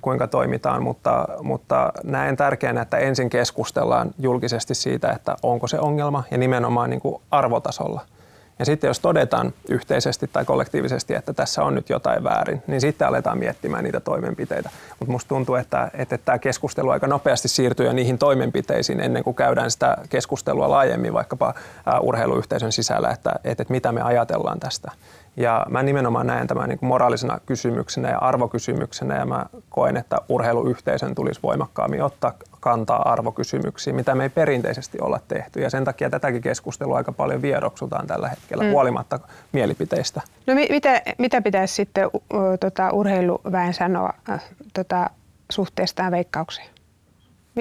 kuinka 0.02 0.26
toimitaan, 0.26 0.82
mutta, 0.82 1.28
mutta 1.42 1.92
näen 2.04 2.36
tärkeänä, 2.36 2.82
että 2.82 2.98
ensin 2.98 3.30
keskustellaan 3.30 4.10
julkisesti 4.18 4.74
siitä, 4.74 5.12
että 5.12 5.36
onko 5.42 5.66
se 5.66 5.78
ongelma 5.78 6.24
ja 6.30 6.38
nimenomaan 6.38 6.90
niin 6.90 7.00
kuin 7.00 7.22
arvotasolla– 7.30 8.00
ja 8.60 8.66
sitten 8.66 8.88
jos 8.88 9.00
todetaan 9.00 9.52
yhteisesti 9.68 10.30
tai 10.32 10.44
kollektiivisesti, 10.44 11.14
että 11.14 11.32
tässä 11.32 11.62
on 11.62 11.74
nyt 11.74 11.88
jotain 11.88 12.24
väärin, 12.24 12.62
niin 12.66 12.80
sitten 12.80 13.08
aletaan 13.08 13.38
miettimään 13.38 13.84
niitä 13.84 14.00
toimenpiteitä. 14.00 14.70
Mutta 14.98 15.12
musta 15.12 15.28
tuntuu, 15.28 15.54
että, 15.54 15.90
että 15.94 16.18
tämä 16.18 16.38
keskustelu 16.38 16.90
aika 16.90 17.06
nopeasti 17.06 17.48
siirtyy 17.48 17.86
jo 17.86 17.92
niihin 17.92 18.18
toimenpiteisiin 18.18 19.00
ennen 19.00 19.24
kuin 19.24 19.36
käydään 19.36 19.70
sitä 19.70 19.96
keskustelua 20.08 20.70
laajemmin 20.70 21.12
vaikkapa 21.12 21.54
urheiluyhteisön 22.00 22.72
sisällä, 22.72 23.10
että, 23.10 23.32
että, 23.44 23.62
että 23.62 23.72
mitä 23.72 23.92
me 23.92 24.02
ajatellaan 24.02 24.60
tästä. 24.60 24.92
Ja 25.40 25.66
mä 25.68 25.82
nimenomaan 25.82 26.26
näen 26.26 26.46
tämän 26.46 26.68
niin 26.68 26.78
moraalisena 26.80 27.40
kysymyksenä 27.46 28.10
ja 28.10 28.18
arvokysymyksenä 28.18 29.16
ja 29.16 29.26
mä 29.26 29.46
koen, 29.68 29.96
että 29.96 30.16
urheiluyhteisön 30.28 31.14
tulisi 31.14 31.40
voimakkaammin 31.42 32.02
ottaa 32.02 32.32
kantaa 32.60 33.12
arvokysymyksiin, 33.12 33.96
mitä 33.96 34.14
me 34.14 34.22
ei 34.22 34.28
perinteisesti 34.28 34.98
olla 35.00 35.20
tehty. 35.28 35.60
Ja 35.60 35.70
sen 35.70 35.84
takia 35.84 36.10
tätäkin 36.10 36.42
keskustelua 36.42 36.96
aika 36.96 37.12
paljon 37.12 37.42
vieroksutaan 37.42 38.06
tällä 38.06 38.28
hetkellä, 38.28 38.64
mm. 38.64 38.70
huolimatta 38.70 39.20
mielipiteistä. 39.52 40.20
No 40.46 40.54
mi- 40.54 40.68
mitä, 40.70 41.02
mitä 41.18 41.42
pitäisi 41.42 41.74
sitten 41.74 42.06
uh, 42.06 42.20
tota, 42.60 42.90
urheiluväen 42.90 43.74
sanoa 43.74 44.12
uh, 44.34 44.40
tota, 44.74 45.10
suhteestaan 45.50 46.12
veikkaukseen? 46.12 46.68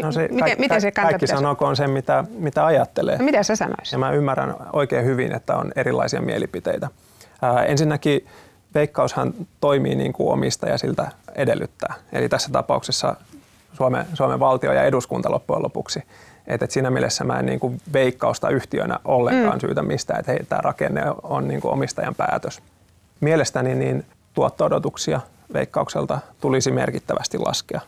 No 0.04 0.12
se, 0.12 0.28
miten, 0.32 0.56
miten 0.60 0.82
se 0.82 0.92
kaikki 0.92 1.28
sanokoon 1.28 1.76
sen, 1.76 1.90
mitä, 1.90 2.24
mitä 2.30 2.66
ajattelee. 2.66 3.18
No 3.18 3.26
mitä 3.26 3.44
sä 3.44 3.56
sanoisit? 3.56 3.92
Ja 3.92 3.98
mä 3.98 4.12
ymmärrän 4.12 4.56
oikein 4.74 5.06
hyvin, 5.06 5.36
että 5.36 5.56
on 5.56 5.72
erilaisia 5.76 6.22
mielipiteitä. 6.22 6.90
Ää, 7.41 7.63
ensinnäkin 7.63 8.27
veikkaushan 8.74 9.34
toimii 9.62 9.96
niin 9.96 10.13
kuin 10.13 10.34
omistaja 10.34 10.77
siltä 10.77 11.12
edellyttää. 11.36 11.93
Eli 12.13 12.29
tässä 12.29 12.50
tapauksessa 12.51 13.15
Suomen, 13.74 14.05
Suomen 14.13 14.39
valtio 14.39 14.74
ja 14.74 14.84
eduskunta 14.84 15.31
loppujen 15.31 15.63
lopuksi. 15.63 16.03
Et, 16.48 16.63
et 16.63 16.72
siinä 16.72 16.89
mielessä 16.89 17.24
mä 17.24 17.39
en 17.39 17.46
niin 17.46 17.60
kuin 17.60 17.81
veikkausta 17.93 18.50
yhtiönä 18.50 19.00
ollenkaan 19.05 19.58
mm. 19.58 19.60
syytä 19.60 19.81
mistään, 19.81 20.19
että 20.19 20.46
tämä 20.50 20.62
rakenne 20.62 21.03
on 21.24 21.48
niin 21.48 21.62
kuin 21.62 21.72
omistajan 21.72 22.15
päätös. 22.15 22.62
Mielestäni 23.19 23.75
niin 23.75 24.05
tuotto-odotuksia 24.34 25.22
veikkaukselta 25.53 26.19
tulisi 26.41 26.72
merkittävästi 26.72 27.38
laskea. 27.38 27.81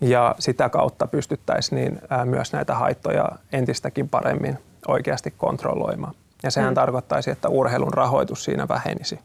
Ja 0.00 0.34
sitä 0.38 0.68
kautta 0.68 1.06
pystyttäisiin 1.06 1.76
niin, 1.76 2.00
myös 2.24 2.52
näitä 2.52 2.74
haittoja 2.74 3.28
entistäkin 3.52 4.08
paremmin 4.08 4.58
oikeasti 4.88 5.34
kontrolloimaan. 5.38 6.14
Ja 6.42 6.50
sehän 6.50 6.70
mm. 6.70 6.74
tarkoittaisi, 6.74 7.30
että 7.30 7.48
urheilun 7.48 7.94
rahoitus 7.94 8.44
siinä 8.44 8.68
vähenisi. 8.68 9.20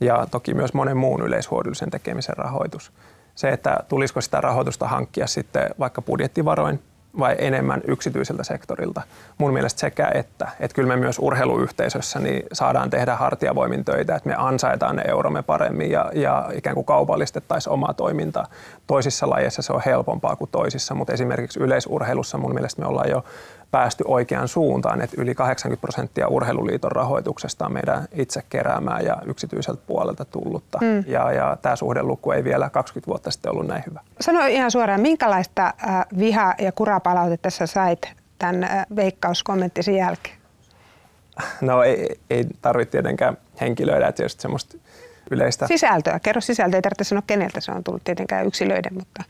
Ja 0.00 0.26
toki 0.30 0.54
myös 0.54 0.74
monen 0.74 0.96
muun 0.96 1.22
yleishuollisen 1.22 1.90
tekemisen 1.90 2.36
rahoitus 2.36 2.92
se, 3.40 3.48
että 3.48 3.76
tulisiko 3.88 4.20
sitä 4.20 4.40
rahoitusta 4.40 4.88
hankkia 4.88 5.26
sitten 5.26 5.70
vaikka 5.78 6.02
budjettivaroin 6.02 6.82
vai 7.18 7.36
enemmän 7.38 7.82
yksityiseltä 7.86 8.44
sektorilta. 8.44 9.02
Mun 9.38 9.52
mielestä 9.52 9.80
sekä 9.80 10.10
että. 10.14 10.48
Että 10.60 10.74
kyllä 10.74 10.88
me 10.88 10.96
myös 10.96 11.18
urheiluyhteisössä 11.18 12.18
niin 12.18 12.42
saadaan 12.52 12.90
tehdä 12.90 13.16
hartiavoimin 13.16 13.84
töitä, 13.84 14.16
että 14.16 14.28
me 14.28 14.34
ansaitaan 14.38 14.96
ne 14.96 15.02
euromme 15.08 15.42
paremmin 15.42 15.90
ja, 15.90 16.10
ja 16.14 16.50
ikään 16.54 16.74
kuin 16.74 16.86
kaupallistettaisiin 16.86 17.72
omaa 17.72 17.94
toimintaa. 17.94 18.46
Toisissa 18.86 19.30
lajeissa 19.30 19.62
se 19.62 19.72
on 19.72 19.82
helpompaa 19.86 20.36
kuin 20.36 20.50
toisissa, 20.50 20.94
mutta 20.94 21.12
esimerkiksi 21.12 21.60
yleisurheilussa 21.60 22.38
mun 22.38 22.54
mielestä 22.54 22.82
me 22.82 22.88
ollaan 22.88 23.10
jo 23.10 23.24
päästy 23.70 24.04
oikeaan 24.06 24.48
suuntaan, 24.48 25.02
että 25.02 25.16
yli 25.22 25.34
80 25.34 25.80
prosenttia 25.80 26.28
urheiluliiton 26.28 26.92
rahoituksesta 26.92 27.66
on 27.66 27.72
meidän 27.72 28.08
itse 28.12 28.42
keräämää 28.48 29.00
ja 29.00 29.16
yksityiseltä 29.26 29.82
puolelta 29.86 30.24
tullutta. 30.24 30.78
Mm. 30.80 31.04
Ja, 31.06 31.32
ja 31.32 31.56
tämä 31.62 31.76
suhdeluku 31.76 32.30
ei 32.30 32.44
vielä 32.44 32.70
20 32.70 33.06
vuotta 33.06 33.30
sitten 33.30 33.52
ollut 33.52 33.66
näin 33.66 33.82
hyvä. 33.86 34.00
Sano 34.20 34.46
ihan 34.46 34.70
suoraan, 34.70 35.00
minkälaista 35.00 35.64
äh, 35.66 36.06
viha- 36.18 36.54
ja 36.58 36.72
kurapalautetta 36.72 37.50
sä 37.50 37.66
sait 37.66 38.12
tämän 38.38 38.64
äh, 38.64 38.86
veikkauskommenttisi 38.96 39.96
jälkeen? 39.96 40.36
No 41.60 41.82
ei, 41.82 42.20
ei 42.30 42.46
tarvitse 42.62 42.90
tietenkään 42.90 43.36
henkilöidä, 43.60 44.08
että 44.08 44.22
just 44.22 44.40
semmoista 44.40 44.78
yleistä... 45.30 45.66
Sisältöä, 45.66 46.20
kerro 46.20 46.40
sisältöä, 46.40 46.78
ei 46.78 46.82
tarvitse 46.82 47.04
sanoa 47.04 47.22
keneltä 47.26 47.60
se 47.60 47.72
on 47.72 47.84
tullut 47.84 48.04
tietenkään 48.04 48.46
yksilöiden, 48.46 48.94
mutta... 48.94 49.24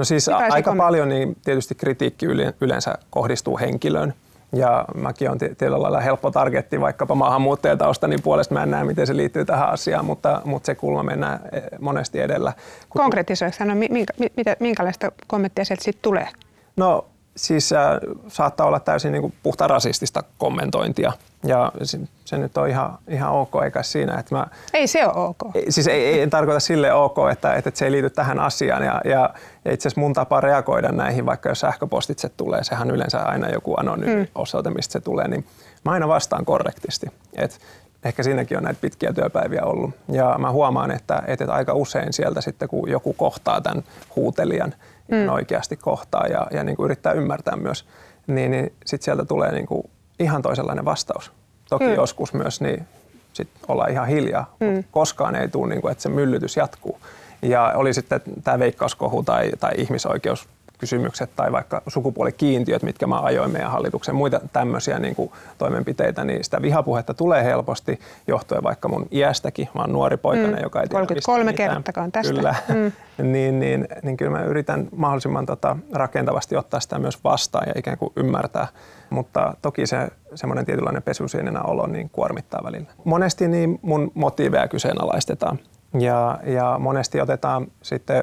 No 0.00 0.04
siis 0.04 0.28
aika 0.28 0.74
paljon 0.76 1.08
niin 1.08 1.36
tietysti 1.44 1.74
kritiikki 1.74 2.26
yleensä 2.60 2.98
kohdistuu 3.10 3.58
henkilöön. 3.58 4.14
Ja 4.52 4.84
mäkin 4.94 5.30
on 5.30 5.38
tietyllä 5.38 5.82
lailla 5.82 6.00
helppo 6.00 6.30
targetti 6.30 6.80
vaikkapa 6.80 7.14
maahanmuuttajataustani 7.14 8.16
puolesta. 8.22 8.54
Mä 8.54 8.62
en 8.62 8.70
näe, 8.70 8.84
miten 8.84 9.06
se 9.06 9.16
liittyy 9.16 9.44
tähän 9.44 9.70
asiaan, 9.70 10.04
mutta, 10.04 10.42
mutta 10.44 10.66
se 10.66 10.74
kulma 10.74 11.02
mennään 11.02 11.40
e, 11.52 11.60
monesti 11.80 12.20
edellä. 12.20 12.52
Konkretisoi, 12.88 13.52
sano, 13.52 13.74
minkä, 13.74 14.12
minkälaista 14.60 15.12
kommenttia 15.26 15.64
sieltä 15.64 15.84
sitten 15.84 16.02
tulee? 16.02 16.28
No 16.76 17.04
siis 17.40 17.72
äh, 17.72 17.98
saattaa 18.28 18.66
olla 18.66 18.80
täysin 18.80 19.12
niin 19.12 19.22
kuin 19.22 19.34
puhta 19.42 19.66
rasistista 19.66 20.22
kommentointia. 20.38 21.12
Ja 21.44 21.72
se, 21.82 21.98
se 22.24 22.38
nyt 22.38 22.56
on 22.56 22.68
ihan, 22.68 22.98
ihan 23.08 23.32
ok, 23.32 23.52
eikä 23.64 23.82
siinä, 23.82 24.18
että 24.18 24.34
mä... 24.34 24.46
Ei 24.74 24.86
se 24.86 25.06
ole 25.06 25.26
ok. 25.28 25.38
Siis 25.68 25.86
ei, 25.86 26.06
ei 26.06 26.20
en 26.20 26.30
tarkoita 26.30 26.60
sille 26.60 26.92
ok, 26.92 27.16
että, 27.32 27.54
että 27.54 27.70
se 27.74 27.84
ei 27.84 27.92
liity 27.92 28.10
tähän 28.10 28.40
asiaan. 28.40 28.84
Ja, 28.84 29.00
ja, 29.04 29.30
ja 29.64 29.72
itse 29.72 29.88
asiassa 29.88 30.00
mun 30.00 30.12
tapa 30.12 30.40
reagoida 30.40 30.92
näihin, 30.92 31.26
vaikka 31.26 31.48
jos 31.48 31.60
sähköpostitse 31.60 32.28
tulee, 32.28 32.64
sehän 32.64 32.90
yleensä 32.90 33.18
aina 33.18 33.48
joku 33.48 33.74
anonyymi 33.76 34.22
hmm. 34.22 34.32
osoite, 34.34 34.70
mistä 34.70 34.92
se 34.92 35.00
tulee, 35.00 35.28
niin 35.28 35.46
mä 35.84 35.92
aina 35.92 36.08
vastaan 36.08 36.44
korrektisti. 36.44 37.06
Et 37.36 37.60
ehkä 38.04 38.22
siinäkin 38.22 38.56
on 38.56 38.64
näitä 38.64 38.80
pitkiä 38.80 39.12
työpäiviä 39.12 39.62
ollut. 39.62 39.90
Ja 40.08 40.36
mä 40.38 40.50
huomaan, 40.50 40.90
että, 40.90 41.22
että 41.26 41.52
aika 41.52 41.74
usein 41.74 42.12
sieltä 42.12 42.40
sitten, 42.40 42.68
kun 42.68 42.90
joku 42.90 43.12
kohtaa 43.12 43.60
tämän 43.60 43.84
huutelijan, 44.16 44.74
mm. 45.10 45.28
oikeasti 45.28 45.76
kohtaa 45.76 46.26
ja, 46.26 46.46
ja 46.50 46.64
niin 46.64 46.76
kuin 46.76 46.84
yrittää 46.84 47.12
ymmärtää 47.12 47.56
myös, 47.56 47.86
niin, 48.26 48.50
niin 48.50 48.72
sitten 48.86 49.04
sieltä 49.04 49.24
tulee 49.24 49.52
niin 49.52 49.66
kuin 49.66 49.90
ihan 50.18 50.42
toisenlainen 50.42 50.84
vastaus. 50.84 51.32
Toki 51.70 51.84
mm. 51.84 51.94
joskus 51.94 52.32
myös 52.32 52.60
niin 52.60 52.86
sit 53.32 53.48
ollaan 53.68 53.90
ihan 53.90 54.08
hiljaa, 54.08 54.54
mm. 54.60 54.66
mutta 54.66 54.88
koskaan 54.90 55.36
ei 55.36 55.48
tule, 55.48 55.68
niin 55.68 55.80
kuin, 55.80 55.92
että 55.92 56.02
se 56.02 56.08
myllytys 56.08 56.56
jatkuu. 56.56 57.00
Ja 57.42 57.72
oli 57.76 57.94
sitten 57.94 58.20
tämä 58.44 58.58
veikkauskohu 58.58 59.22
tai, 59.22 59.50
tai 59.60 59.72
ihmisoikeus 59.76 60.48
kysymykset 60.80 61.30
tai 61.36 61.52
vaikka 61.52 61.82
sukupuolikiintiöt, 61.86 62.82
mitkä 62.82 63.06
mä 63.06 63.20
ajoin 63.20 63.50
meidän 63.50 63.70
hallituksen, 63.70 64.14
muita 64.14 64.40
tämmöisiä 64.52 64.98
niin 64.98 65.14
kuin 65.14 65.32
toimenpiteitä, 65.58 66.24
niin 66.24 66.44
sitä 66.44 66.62
vihapuhetta 66.62 67.14
tulee 67.14 67.44
helposti 67.44 68.00
johtuen 68.26 68.62
vaikka 68.62 68.88
mun 68.88 69.06
iästäkin. 69.10 69.68
Mä 69.74 69.80
oon 69.80 69.92
nuori 69.92 70.16
poikainen, 70.16 70.58
mm. 70.58 70.62
joka 70.62 70.80
ei 70.80 70.88
tiedä 70.88 71.06
33 71.06 71.52
kertakaan 71.52 72.12
tästä. 72.12 72.34
Kyllä. 72.34 72.54
Mm. 72.68 72.92
niin, 73.32 73.60
niin, 73.60 73.88
niin 74.02 74.16
kyllä 74.16 74.30
mä 74.30 74.42
yritän 74.42 74.88
mahdollisimman 74.96 75.46
tota, 75.46 75.76
rakentavasti 75.92 76.56
ottaa 76.56 76.80
sitä 76.80 76.98
myös 76.98 77.24
vastaan 77.24 77.64
ja 77.66 77.72
ikään 77.76 77.98
kuin 77.98 78.12
ymmärtää. 78.16 78.68
Mutta 79.10 79.54
toki 79.62 79.86
se 79.86 80.08
semmoinen 80.34 80.66
tietynlainen 80.66 81.02
pesusienenä 81.02 81.62
olo 81.62 81.86
niin 81.86 82.10
kuormittaa 82.10 82.60
välillä. 82.64 82.86
Monesti 83.04 83.48
niin 83.48 83.78
mun 83.82 84.12
motiiveja 84.14 84.68
kyseenalaistetaan. 84.68 85.58
Ja, 85.98 86.38
ja 86.46 86.76
monesti 86.78 87.20
otetaan 87.20 87.66
sitten 87.82 88.22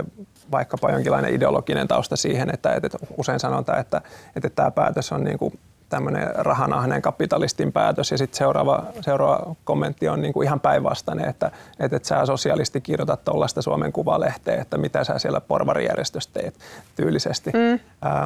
vaikkapa 0.52 0.92
jonkinlainen 0.92 1.34
ideologinen 1.34 1.88
tausta 1.88 2.16
siihen, 2.16 2.50
että, 2.54 2.74
että 2.74 2.98
usein 3.18 3.40
sanotaan, 3.40 3.80
että, 3.80 4.02
että 4.36 4.50
tämä 4.50 4.72
päätös 4.72 5.12
on 5.12 5.24
niin 5.24 5.38
kuin 5.40 5.60
tämmöinen 5.90 6.30
rahanahneen 6.36 7.02
kapitalistin 7.02 7.72
päätös 7.72 8.12
ja 8.12 8.18
sitten 8.18 8.38
seuraava, 8.38 8.84
seuraava 9.02 9.56
kommentti 9.64 10.10
on 10.10 10.22
niin 10.22 10.34
kuin 10.34 10.46
ihan 10.46 10.60
päinvastainen, 10.60 11.30
että, 11.30 11.52
että, 11.80 11.96
että 11.98 12.08
sä 12.08 12.26
sosialisti 12.26 12.82
kirjoitat 12.82 13.26
tuollaista 13.26 13.62
Suomen 13.62 13.92
Kuvalehteen, 13.92 14.62
että 14.62 14.78
mitä 14.78 15.04
sä 15.04 15.20
siellä 15.20 15.42
porvarijärjestössä 15.42 16.30
teet 16.34 16.56
tyylisesti. 16.96 17.52
Mm. 17.54 17.80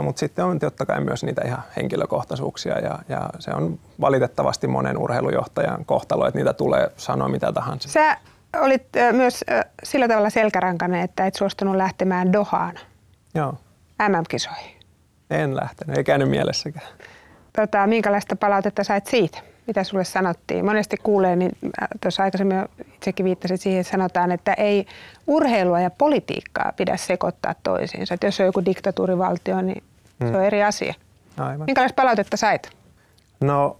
Mutta 0.03 0.19
sitten 0.19 0.45
on 0.45 0.59
totta 0.59 0.85
kai 0.85 1.01
myös 1.01 1.23
niitä 1.23 1.41
ihan 1.45 1.63
henkilökohtaisuuksia 1.75 2.79
ja, 2.79 2.99
ja 3.09 3.29
se 3.39 3.51
on 3.51 3.79
valitettavasti 4.01 4.67
monen 4.67 4.97
urheilujohtajan 4.97 5.85
kohtalo, 5.85 6.27
että 6.27 6.37
niitä 6.37 6.53
tulee 6.53 6.91
sanoa 6.97 7.29
mitä 7.29 7.51
tahansa. 7.51 7.89
Sä 7.89 8.17
olit 8.58 8.84
myös 9.12 9.46
sillä 9.84 10.08
tavalla 10.08 10.29
selkärankainen, 10.29 11.01
että 11.01 11.25
et 11.25 11.36
suostunut 11.36 11.75
lähtemään 11.75 12.34
Dohaan. 12.34 12.75
Joo. 13.36 13.53
MM-kisoihin. 14.10 14.79
En 15.29 15.55
lähtenyt, 15.55 15.98
ei 15.98 16.03
käynyt 16.03 16.29
mielessäkään. 16.29 16.88
Tota, 17.55 17.88
minkälaista 17.88 18.36
palautetta 18.36 18.84
sait 18.84 19.08
siitä? 19.08 19.39
Mitä 19.67 19.84
sulle 19.84 20.03
sanottiin? 20.03 20.65
Monesti 20.65 20.98
kuulee, 20.98 21.36
niin 21.36 21.51
tuossa 22.01 22.24
aikaisemmin 22.24 22.65
itsekin 22.93 23.24
viittasit 23.24 23.62
siihen, 23.62 23.81
että 23.81 23.91
sanotaan, 23.91 24.31
että 24.31 24.53
ei 24.53 24.86
urheilua 25.27 25.79
ja 25.79 25.89
politiikkaa 25.89 26.74
pidä 26.77 26.98
sekoittaa 26.98 27.55
toisiinsa. 27.63 28.13
Että 28.13 28.27
jos 28.27 28.39
on 28.39 28.46
joku 28.46 28.65
diktatuurivaltio, 28.65 29.62
niin 29.62 29.84
hmm. 30.20 30.27
se 30.27 30.34
on 30.34 30.39
hmm. 30.39 30.48
eri 30.48 30.63
asia. 30.63 30.93
Aivan. 31.38 31.65
Minkälaista 31.65 31.96
palautetta 31.96 32.38
sait? 32.38 32.70
No 33.41 33.77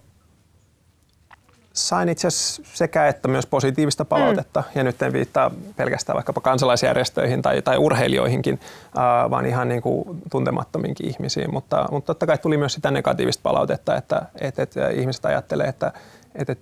sain 1.72 2.08
itse 2.08 2.28
asiassa 2.28 2.62
sekä 2.74 3.08
että 3.08 3.28
myös 3.28 3.46
positiivista 3.46 4.04
palautetta, 4.04 4.60
mm. 4.60 4.78
ja 4.78 4.84
nyt 4.84 5.02
en 5.02 5.12
viittaa 5.12 5.50
pelkästään 5.76 6.14
vaikkapa 6.14 6.40
kansalaisjärjestöihin 6.40 7.42
tai, 7.42 7.62
tai 7.62 7.78
urheilijoihinkin, 7.78 8.60
äh, 8.98 9.30
vaan 9.30 9.46
ihan 9.46 9.68
niin 9.68 9.82
kuin 9.82 10.22
tuntemattominkin 10.30 11.08
ihmisiin. 11.08 11.52
Mutta, 11.52 11.88
mutta 11.90 12.06
totta 12.06 12.26
kai 12.26 12.38
tuli 12.38 12.56
myös 12.56 12.72
sitä 12.72 12.90
negatiivista 12.90 13.42
palautetta, 13.42 13.96
että, 13.96 14.22
että, 14.40 14.62
että 14.62 14.88
ihmiset 14.88 15.24
ajattelee, 15.24 15.66
että, 15.66 15.92
että 16.34 16.56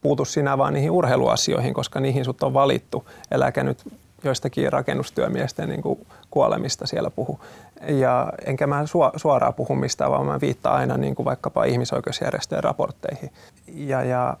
puutu 0.00 0.24
sinä 0.24 0.58
vaan 0.58 0.74
niihin 0.74 0.90
urheiluasioihin, 0.90 1.74
koska 1.74 2.00
niihin 2.00 2.24
sut 2.24 2.42
on 2.42 2.54
valittu. 2.54 3.08
Äläkä 3.30 3.62
nyt 3.62 3.78
joistakin 4.24 4.72
rakennustyömiesten 4.72 5.68
niin 5.68 5.82
kuin 5.82 6.06
kuolemista 6.30 6.86
siellä 6.86 7.10
puhu. 7.10 7.40
Ja 7.86 8.32
enkä 8.46 8.66
mä 8.66 8.84
suoraan 9.16 9.54
puhu 9.54 9.74
mistään, 9.74 10.10
vaan 10.10 10.26
mä 10.26 10.40
viittaan 10.40 10.76
aina 10.76 10.96
niin 10.96 11.14
kuin 11.14 11.24
vaikkapa 11.24 11.64
ihmisoikeusjärjestöjen 11.64 12.64
raportteihin. 12.64 13.30
Ja, 13.66 14.02
ja 14.02 14.36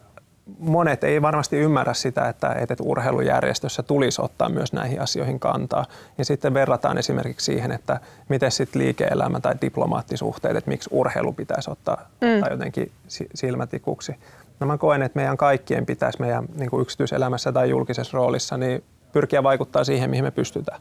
monet 0.58 1.04
ei 1.04 1.22
varmasti 1.22 1.56
ymmärrä 1.56 1.94
sitä, 1.94 2.28
että, 2.28 2.52
että 2.52 2.74
urheilujärjestössä 2.80 3.82
tulisi 3.82 4.22
ottaa 4.22 4.48
myös 4.48 4.72
näihin 4.72 5.00
asioihin 5.00 5.40
kantaa. 5.40 5.84
Ja 6.18 6.24
sitten 6.24 6.54
verrataan 6.54 6.98
esimerkiksi 6.98 7.44
siihen, 7.44 7.72
että 7.72 8.00
miten 8.28 8.50
sitten 8.50 8.82
liike-elämä 8.82 9.40
tai 9.40 9.54
diplomaattisuhteet, 9.60 10.56
että 10.56 10.70
miksi 10.70 10.90
urheilu 10.92 11.32
pitäisi 11.32 11.70
ottaa, 11.70 12.08
mm. 12.20 12.34
ottaa 12.34 12.50
jotenkin 12.50 12.92
silmätikuksi. 13.34 14.14
No 14.60 14.66
mä 14.66 14.78
koen, 14.78 15.02
että 15.02 15.18
meidän 15.18 15.36
kaikkien 15.36 15.86
pitäisi 15.86 16.20
meidän 16.20 16.44
niin 16.54 16.70
kuin 16.70 16.82
yksityiselämässä 16.82 17.52
tai 17.52 17.70
julkisessa 17.70 18.16
roolissa 18.16 18.56
niin 18.56 18.84
pyrkiä 19.12 19.42
vaikuttaa 19.42 19.84
siihen, 19.84 20.10
mihin 20.10 20.24
me 20.24 20.30
pystytään. 20.30 20.80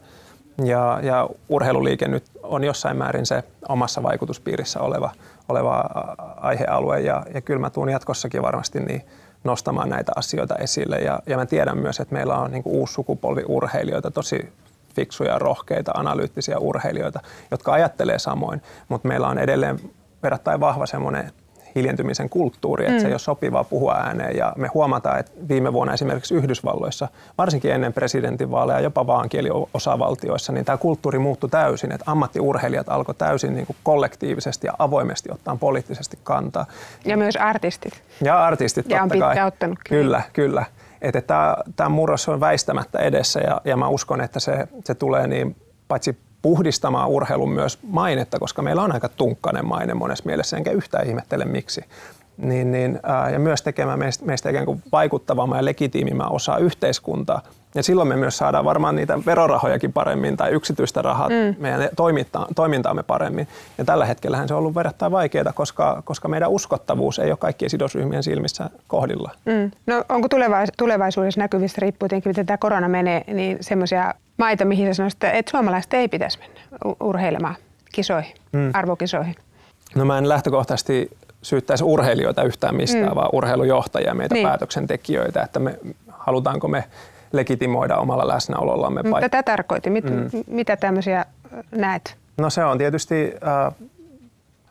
Ja, 0.66 1.00
ja 1.04 1.30
urheiluliike 1.50 2.08
nyt 2.08 2.24
on 2.44 2.64
jossain 2.64 2.98
määrin 2.98 3.26
se 3.26 3.44
omassa 3.70 4.04
vaikutuspiirissä 4.04 4.80
oleva, 4.80 5.12
oleva 5.50 5.84
aihealue 6.38 7.00
ja, 7.00 7.26
ja 7.34 7.42
kyllä 7.42 7.60
mä 7.60 7.70
tuun 7.70 7.90
jatkossakin 7.90 8.42
varmasti 8.42 8.80
niin 8.80 9.02
nostamaan 9.44 9.90
näitä 9.90 10.12
asioita 10.16 10.56
esille. 10.56 10.96
Ja, 10.96 11.20
ja 11.26 11.38
mä 11.38 11.46
tiedän 11.46 11.78
myös, 11.78 12.00
että 12.00 12.14
meillä 12.14 12.38
on 12.38 12.52
niin 12.52 12.64
uusi 12.66 12.94
sukupolvi 12.94 13.44
urheilijoita, 13.48 14.12
tosi 14.12 14.54
fiksuja, 14.96 15.40
rohkeita, 15.40 15.92
analyyttisiä 15.96 16.58
urheilijoita, 16.58 17.20
jotka 17.52 17.74
ajattelee 17.74 18.20
samoin, 18.20 18.62
mutta 18.90 19.08
meillä 19.08 19.28
on 19.28 19.40
edelleen 19.40 19.80
verrattain 20.24 20.60
vahva 20.60 20.86
semmoinen 20.86 21.32
hiljentymisen 21.76 22.30
kulttuuri, 22.30 22.86
että 22.86 22.98
mm. 22.98 23.02
se 23.02 23.08
ei 23.08 23.14
ole 23.14 23.20
sopivaa 23.20 23.64
puhua 23.64 23.96
ääneen. 23.96 24.38
Ja 24.38 24.54
me 24.58 24.68
huomataan, 24.74 25.20
että 25.20 25.32
viime 25.48 25.74
vuonna 25.74 25.94
esimerkiksi 25.94 26.34
Yhdysvalloissa, 26.34 27.08
varsinkin 27.38 27.72
ennen 27.72 27.94
presidentinvaaleja, 27.94 28.80
jopa 28.80 29.08
vaankieliosavaltioissa, 29.08 30.54
niin 30.54 30.66
tämä 30.66 30.78
kulttuuri 30.78 31.20
muuttui 31.20 31.50
täysin, 31.50 31.92
että 31.92 32.12
ammattiurheilijat 32.12 32.90
alkoi 32.90 33.16
täysin 33.16 33.54
niin 33.54 33.66
kuin 33.66 33.78
kollektiivisesti 33.84 34.68
ja 34.68 34.74
avoimesti 34.80 35.30
ottaa 35.32 35.56
poliittisesti 35.56 36.20
kantaa. 36.24 36.66
Ja 37.06 37.18
myös 37.18 37.36
artistit. 37.36 38.04
Ja 38.24 38.46
artistit, 38.46 38.90
ja 38.90 39.00
totta 39.00 39.18
kai. 39.18 39.48
ottanut. 39.48 39.80
Kyllä, 39.90 40.22
kyllä. 40.34 40.66
Että 41.02 41.22
tämä, 41.22 41.58
tämä 41.76 41.90
murros 41.90 42.30
on 42.30 42.40
väistämättä 42.40 43.00
edessä 43.00 43.40
ja, 43.40 43.62
ja 43.66 43.78
mä 43.78 43.88
uskon, 43.88 44.22
että 44.22 44.40
se, 44.40 44.68
se 44.84 44.96
tulee 44.96 45.28
niin 45.28 45.56
paitsi 45.88 46.18
puhdistamaan 46.42 47.10
urheilun 47.10 47.52
myös 47.52 47.80
mainetta, 47.84 48.40
koska 48.40 48.62
meillä 48.62 48.82
on 48.82 48.92
aika 48.92 49.10
tunkkainen 49.10 49.66
maine 49.66 49.94
monessa 49.94 50.26
mielessä, 50.26 50.58
enkä 50.58 50.72
yhtään 50.72 51.08
ihmettele 51.08 51.46
miksi. 51.46 51.82
Niin, 52.38 52.72
niin, 52.72 53.00
ää, 53.04 53.30
ja 53.30 53.40
myös 53.40 53.62
tekemään 53.62 54.00
meistä, 54.00 54.26
meistä 54.26 54.50
ikään 54.50 54.66
kuin 54.66 54.84
vaikuttavamman 54.92 55.60
ja 55.60 55.66
legitiimimmän 55.66 56.32
osaa 56.32 56.58
yhteiskuntaa. 56.58 57.42
Ja 57.76 57.84
silloin 57.84 58.08
me 58.08 58.16
myös 58.16 58.38
saadaan 58.38 58.66
varmaan 58.66 58.96
niitä 58.96 59.20
verorahojakin 59.26 59.94
paremmin 59.94 60.38
tai 60.38 60.52
yksityistä 60.52 61.02
rahaa 61.02 61.30
mm. 61.30 61.56
meidän 61.60 61.90
toiminta, 61.96 62.48
toimintaamme 62.56 63.04
paremmin. 63.04 63.48
Ja 63.78 63.86
tällä 63.86 64.06
hetkellä 64.06 64.48
se 64.48 64.54
on 64.54 64.60
ollut 64.60 64.76
verrattain 64.76 65.12
vaikeaa, 65.12 65.54
koska, 65.54 66.02
koska 66.06 66.28
meidän 66.28 66.50
uskottavuus 66.50 67.20
ei 67.20 67.32
ole 67.32 67.38
kaikkien 67.38 67.70
sidosryhmien 67.70 68.24
silmissä 68.24 68.70
kohdilla. 68.88 69.32
Mm. 69.46 69.72
No 69.88 70.04
onko 70.10 70.28
tulevaisuudessa 70.78 71.42
näkyvissä, 71.42 71.82
riippuu 71.82 72.10
tietenkin 72.10 72.30
miten 72.30 72.46
tämä 72.46 72.58
korona 72.58 72.88
menee, 72.88 73.24
niin 73.28 73.58
semmoisia 73.62 74.14
maita, 74.42 74.66
mihin 74.66 74.88
sä 74.88 74.94
sanoisit, 74.94 75.24
että 75.24 75.52
suomalaiset 75.52 75.94
ei 75.94 76.08
pitäisi 76.08 76.40
mennä 76.40 76.62
urheilemaan 77.00 77.56
kisoihin, 77.92 78.36
mm. 78.52 78.70
arvokisoihin? 78.74 79.36
No 79.96 80.06
mä 80.06 80.18
en 80.18 80.30
lähtökohtaisesti 80.30 81.10
syyttäisi 81.42 81.84
urheilijoita 81.84 82.44
yhtään 82.44 82.76
mistään, 82.76 83.10
mm. 83.10 83.16
vaan 83.16 83.30
urheilujohtajia, 83.34 84.14
meitä 84.14 84.36
niin. 84.36 84.48
päätöksentekijöitä, 84.48 85.42
että 85.42 85.60
me, 85.60 85.80
halutaanko 86.08 86.68
me 86.68 86.84
legitimoida 87.32 87.98
omalla 87.98 88.28
läsnäolollamme. 88.28 89.04
Mutta 89.04 89.22
tätä 89.22 89.44
tarkoitin. 89.44 89.94
Mit, 89.94 90.06
mm. 90.06 90.30
Mitä 90.48 90.78
tämmöisiä 90.78 91.26
näet? 91.72 92.16
No 92.38 92.50
se 92.50 92.64
on 92.64 92.78
tietysti 92.78 93.34
äh, 93.48 93.74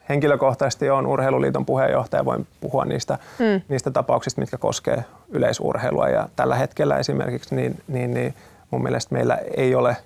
henkilökohtaisesti 0.08 0.90
on 0.90 1.06
urheiluliiton 1.06 1.66
puheenjohtaja, 1.66 2.24
voin 2.24 2.46
puhua 2.60 2.84
niistä, 2.84 3.18
mm. 3.38 3.60
niistä 3.68 3.90
tapauksista, 3.90 4.40
mitkä 4.40 4.58
koskee 4.58 5.04
yleisurheilua. 5.28 6.08
Ja 6.08 6.28
tällä 6.36 6.54
hetkellä 6.54 6.96
esimerkiksi 6.96 7.54
niin, 7.54 7.80
niin, 7.88 8.14
niin 8.14 8.34
mun 8.70 8.82
mielestä 8.82 9.14
meillä 9.14 9.38
ei 9.56 9.74
ole, 9.74 9.96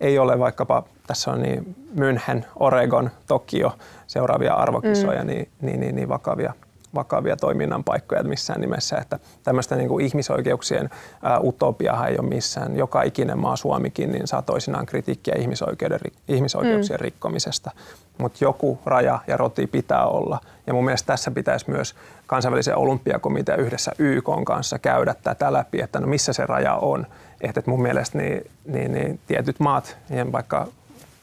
ei 0.00 0.18
ole 0.18 0.38
vaikkapa, 0.38 0.82
tässä 1.06 1.30
on 1.30 1.42
niin 1.42 1.76
München, 1.96 2.44
Oregon, 2.56 3.10
Tokio, 3.26 3.72
seuraavia 4.06 4.54
arvokisoja, 4.54 5.20
mm. 5.20 5.26
niin, 5.26 5.48
niin, 5.60 5.80
niin, 5.80 5.94
niin 5.94 6.08
vakavia, 6.08 6.54
vakavia 6.94 7.36
toiminnan 7.36 7.84
paikkoja 7.84 8.22
missään 8.22 8.60
nimessä. 8.60 8.96
Että 8.96 9.18
tämmöistä 9.42 9.76
niin 9.76 9.88
kuin 9.88 10.06
ihmisoikeuksien 10.06 10.90
ää, 11.22 11.40
utopiahan 11.40 12.08
ei 12.08 12.18
ole 12.18 12.28
missään. 12.28 12.76
Joka 12.76 13.02
ikinen 13.02 13.38
maa, 13.38 13.56
Suomikin, 13.56 14.12
niin 14.12 14.26
saa 14.26 14.42
toisinaan 14.42 14.86
kritiikkiä 14.86 15.34
ihmisoikeuden, 15.38 16.00
ihmisoikeuksien 16.28 17.00
mm. 17.00 17.04
rikkomisesta. 17.04 17.70
Mutta 18.18 18.44
joku 18.44 18.78
raja 18.84 19.18
ja 19.26 19.36
roti 19.36 19.66
pitää 19.66 20.06
olla. 20.06 20.40
Ja 20.66 20.74
mun 20.74 20.84
mielestä 20.84 21.06
tässä 21.06 21.30
pitäisi 21.30 21.70
myös 21.70 21.94
kansainvälisen 22.26 22.76
olympiakomitea 22.76 23.56
yhdessä 23.56 23.92
YK 23.98 24.28
kanssa 24.44 24.78
käydä 24.78 25.14
tätä 25.22 25.52
läpi, 25.52 25.80
että 25.80 26.00
no 26.00 26.06
missä 26.06 26.32
se 26.32 26.46
raja 26.46 26.74
on 26.74 27.06
että 27.40 27.62
mun 27.66 27.82
mielestä 27.82 28.18
niin, 28.18 28.50
niin, 28.64 28.92
niin 28.92 29.20
tietyt 29.26 29.60
maat, 29.60 29.96
niin 30.08 30.32
vaikka 30.32 30.66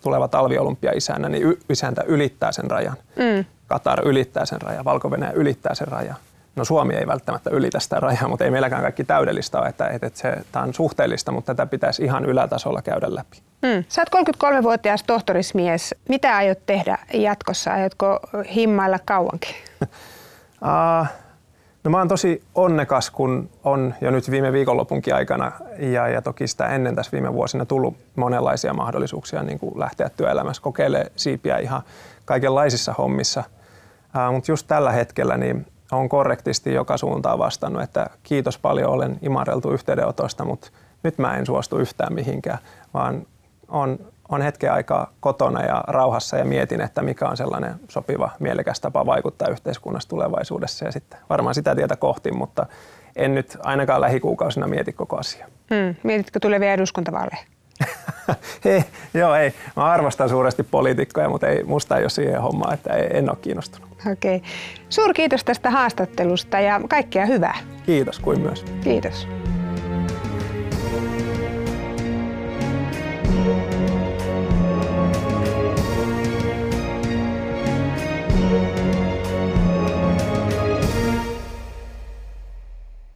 tuleva 0.03 0.27
talviolympiaisäntä, 0.27 1.29
niin 1.29 1.43
y, 1.43 1.57
isäntä 1.69 2.03
ylittää 2.07 2.51
sen 2.51 2.71
rajan. 2.71 2.97
Mm. 3.15 3.45
Katar 3.67 4.07
ylittää 4.07 4.45
sen 4.45 4.61
rajan, 4.61 4.85
valko 4.85 5.11
ylittää 5.33 5.75
sen 5.75 5.87
rajan. 5.87 6.15
No 6.55 6.65
Suomi 6.65 6.93
ei 6.93 7.07
välttämättä 7.07 7.49
ylitä 7.49 7.79
sitä 7.79 7.99
rajaa, 7.99 8.27
mutta 8.27 8.45
ei 8.45 8.51
meilläkään 8.51 8.81
kaikki 8.81 9.03
täydellistä 9.03 9.59
ole, 9.59 9.67
että, 9.67 9.87
että, 9.87 10.09
se, 10.13 10.35
tämä 10.51 10.65
on 10.65 10.73
suhteellista, 10.73 11.31
mutta 11.31 11.55
tätä 11.55 11.69
pitäisi 11.69 12.03
ihan 12.03 12.25
ylätasolla 12.25 12.81
käydä 12.81 13.15
läpi. 13.15 13.37
Mm. 13.61 13.83
Sä 13.87 14.05
oot 14.13 14.27
33-vuotias 14.27 15.03
tohtorismies. 15.03 15.95
Mitä 16.09 16.35
aiot 16.35 16.65
tehdä 16.65 16.97
jatkossa? 17.13 17.71
Aiotko 17.71 18.19
himmailla 18.55 18.99
kauankin? 19.05 19.55
uh, 19.81 21.07
No 21.85 21.91
mä 21.91 21.97
oon 21.97 22.07
tosi 22.07 22.43
onnekas, 22.55 23.09
kun 23.09 23.49
on 23.63 23.93
jo 24.01 24.11
nyt 24.11 24.31
viime 24.31 24.51
viikonlopunkin 24.51 25.15
aikana 25.15 25.51
ja, 25.79 26.07
ja 26.07 26.21
toki 26.21 26.47
sitä 26.47 26.67
ennen 26.67 26.95
tässä 26.95 27.11
viime 27.11 27.33
vuosina 27.33 27.65
tullut 27.65 27.97
monenlaisia 28.15 28.73
mahdollisuuksia 28.73 29.43
niin 29.43 29.59
kuin 29.59 29.79
lähteä 29.79 30.09
työelämässä, 30.09 30.61
kokeilemaan 30.61 31.11
siipiä 31.15 31.57
ihan 31.57 31.81
kaikenlaisissa 32.25 32.93
hommissa. 32.93 33.43
Mutta 34.31 34.51
just 34.51 34.67
tällä 34.67 34.91
hetkellä 34.91 35.37
niin 35.37 35.65
on 35.91 36.09
korrektisti 36.09 36.73
joka 36.73 36.97
suuntaan 36.97 37.39
vastannut, 37.39 37.81
että 37.81 38.09
kiitos 38.23 38.57
paljon, 38.57 38.91
olen 38.91 39.19
imareltu 39.21 39.71
yhteydenotosta, 39.71 40.45
mutta 40.45 40.69
nyt 41.03 41.17
mä 41.17 41.37
en 41.37 41.45
suostu 41.45 41.77
yhtään 41.77 42.13
mihinkään, 42.13 42.59
vaan 42.93 43.27
on 43.67 43.99
on 44.29 44.41
hetken 44.41 44.73
aikaa 44.73 45.11
kotona 45.19 45.63
ja 45.63 45.83
rauhassa 45.87 46.37
ja 46.37 46.45
mietin, 46.45 46.81
että 46.81 47.01
mikä 47.01 47.29
on 47.29 47.37
sellainen 47.37 47.75
sopiva, 47.89 48.31
mielekäs 48.39 48.79
tapa 48.79 49.05
vaikuttaa 49.05 49.47
yhteiskunnassa 49.47 50.09
tulevaisuudessa 50.09 50.85
ja 50.85 50.91
sitten 50.91 51.19
varmaan 51.29 51.55
sitä 51.55 51.75
tietä 51.75 51.95
kohti, 51.95 52.31
mutta 52.31 52.65
en 53.15 53.35
nyt 53.35 53.57
ainakaan 53.63 54.01
lähikuukausina 54.01 54.67
mieti 54.67 54.93
koko 54.93 55.17
asiaa. 55.17 55.47
Hmm. 55.73 55.95
Mietitkö 56.03 56.39
tulevia 56.39 56.73
eduskuntavaaleja? 56.73 57.43
Hei, 58.65 58.83
joo, 59.13 59.35
ei. 59.35 59.53
Mä 59.75 59.85
arvostan 59.85 60.29
suuresti 60.29 60.63
poliitikkoja, 60.63 61.29
mutta 61.29 61.47
ei, 61.47 61.63
musta 61.63 61.97
ei 61.97 62.03
ole 62.03 62.09
siihen 62.09 62.41
hommaan, 62.41 62.73
että 62.73 62.93
en 62.93 63.29
ole 63.29 63.37
kiinnostunut. 63.41 63.89
Okei. 64.11 64.35
Okay. 64.35 64.49
Suurkiitos 64.89 65.43
tästä 65.43 65.69
haastattelusta 65.69 66.59
ja 66.59 66.81
kaikkea 66.89 67.25
hyvää. 67.25 67.57
Kiitos 67.85 68.19
kuin 68.19 68.41
myös. 68.41 68.65
Kiitos. 68.83 69.27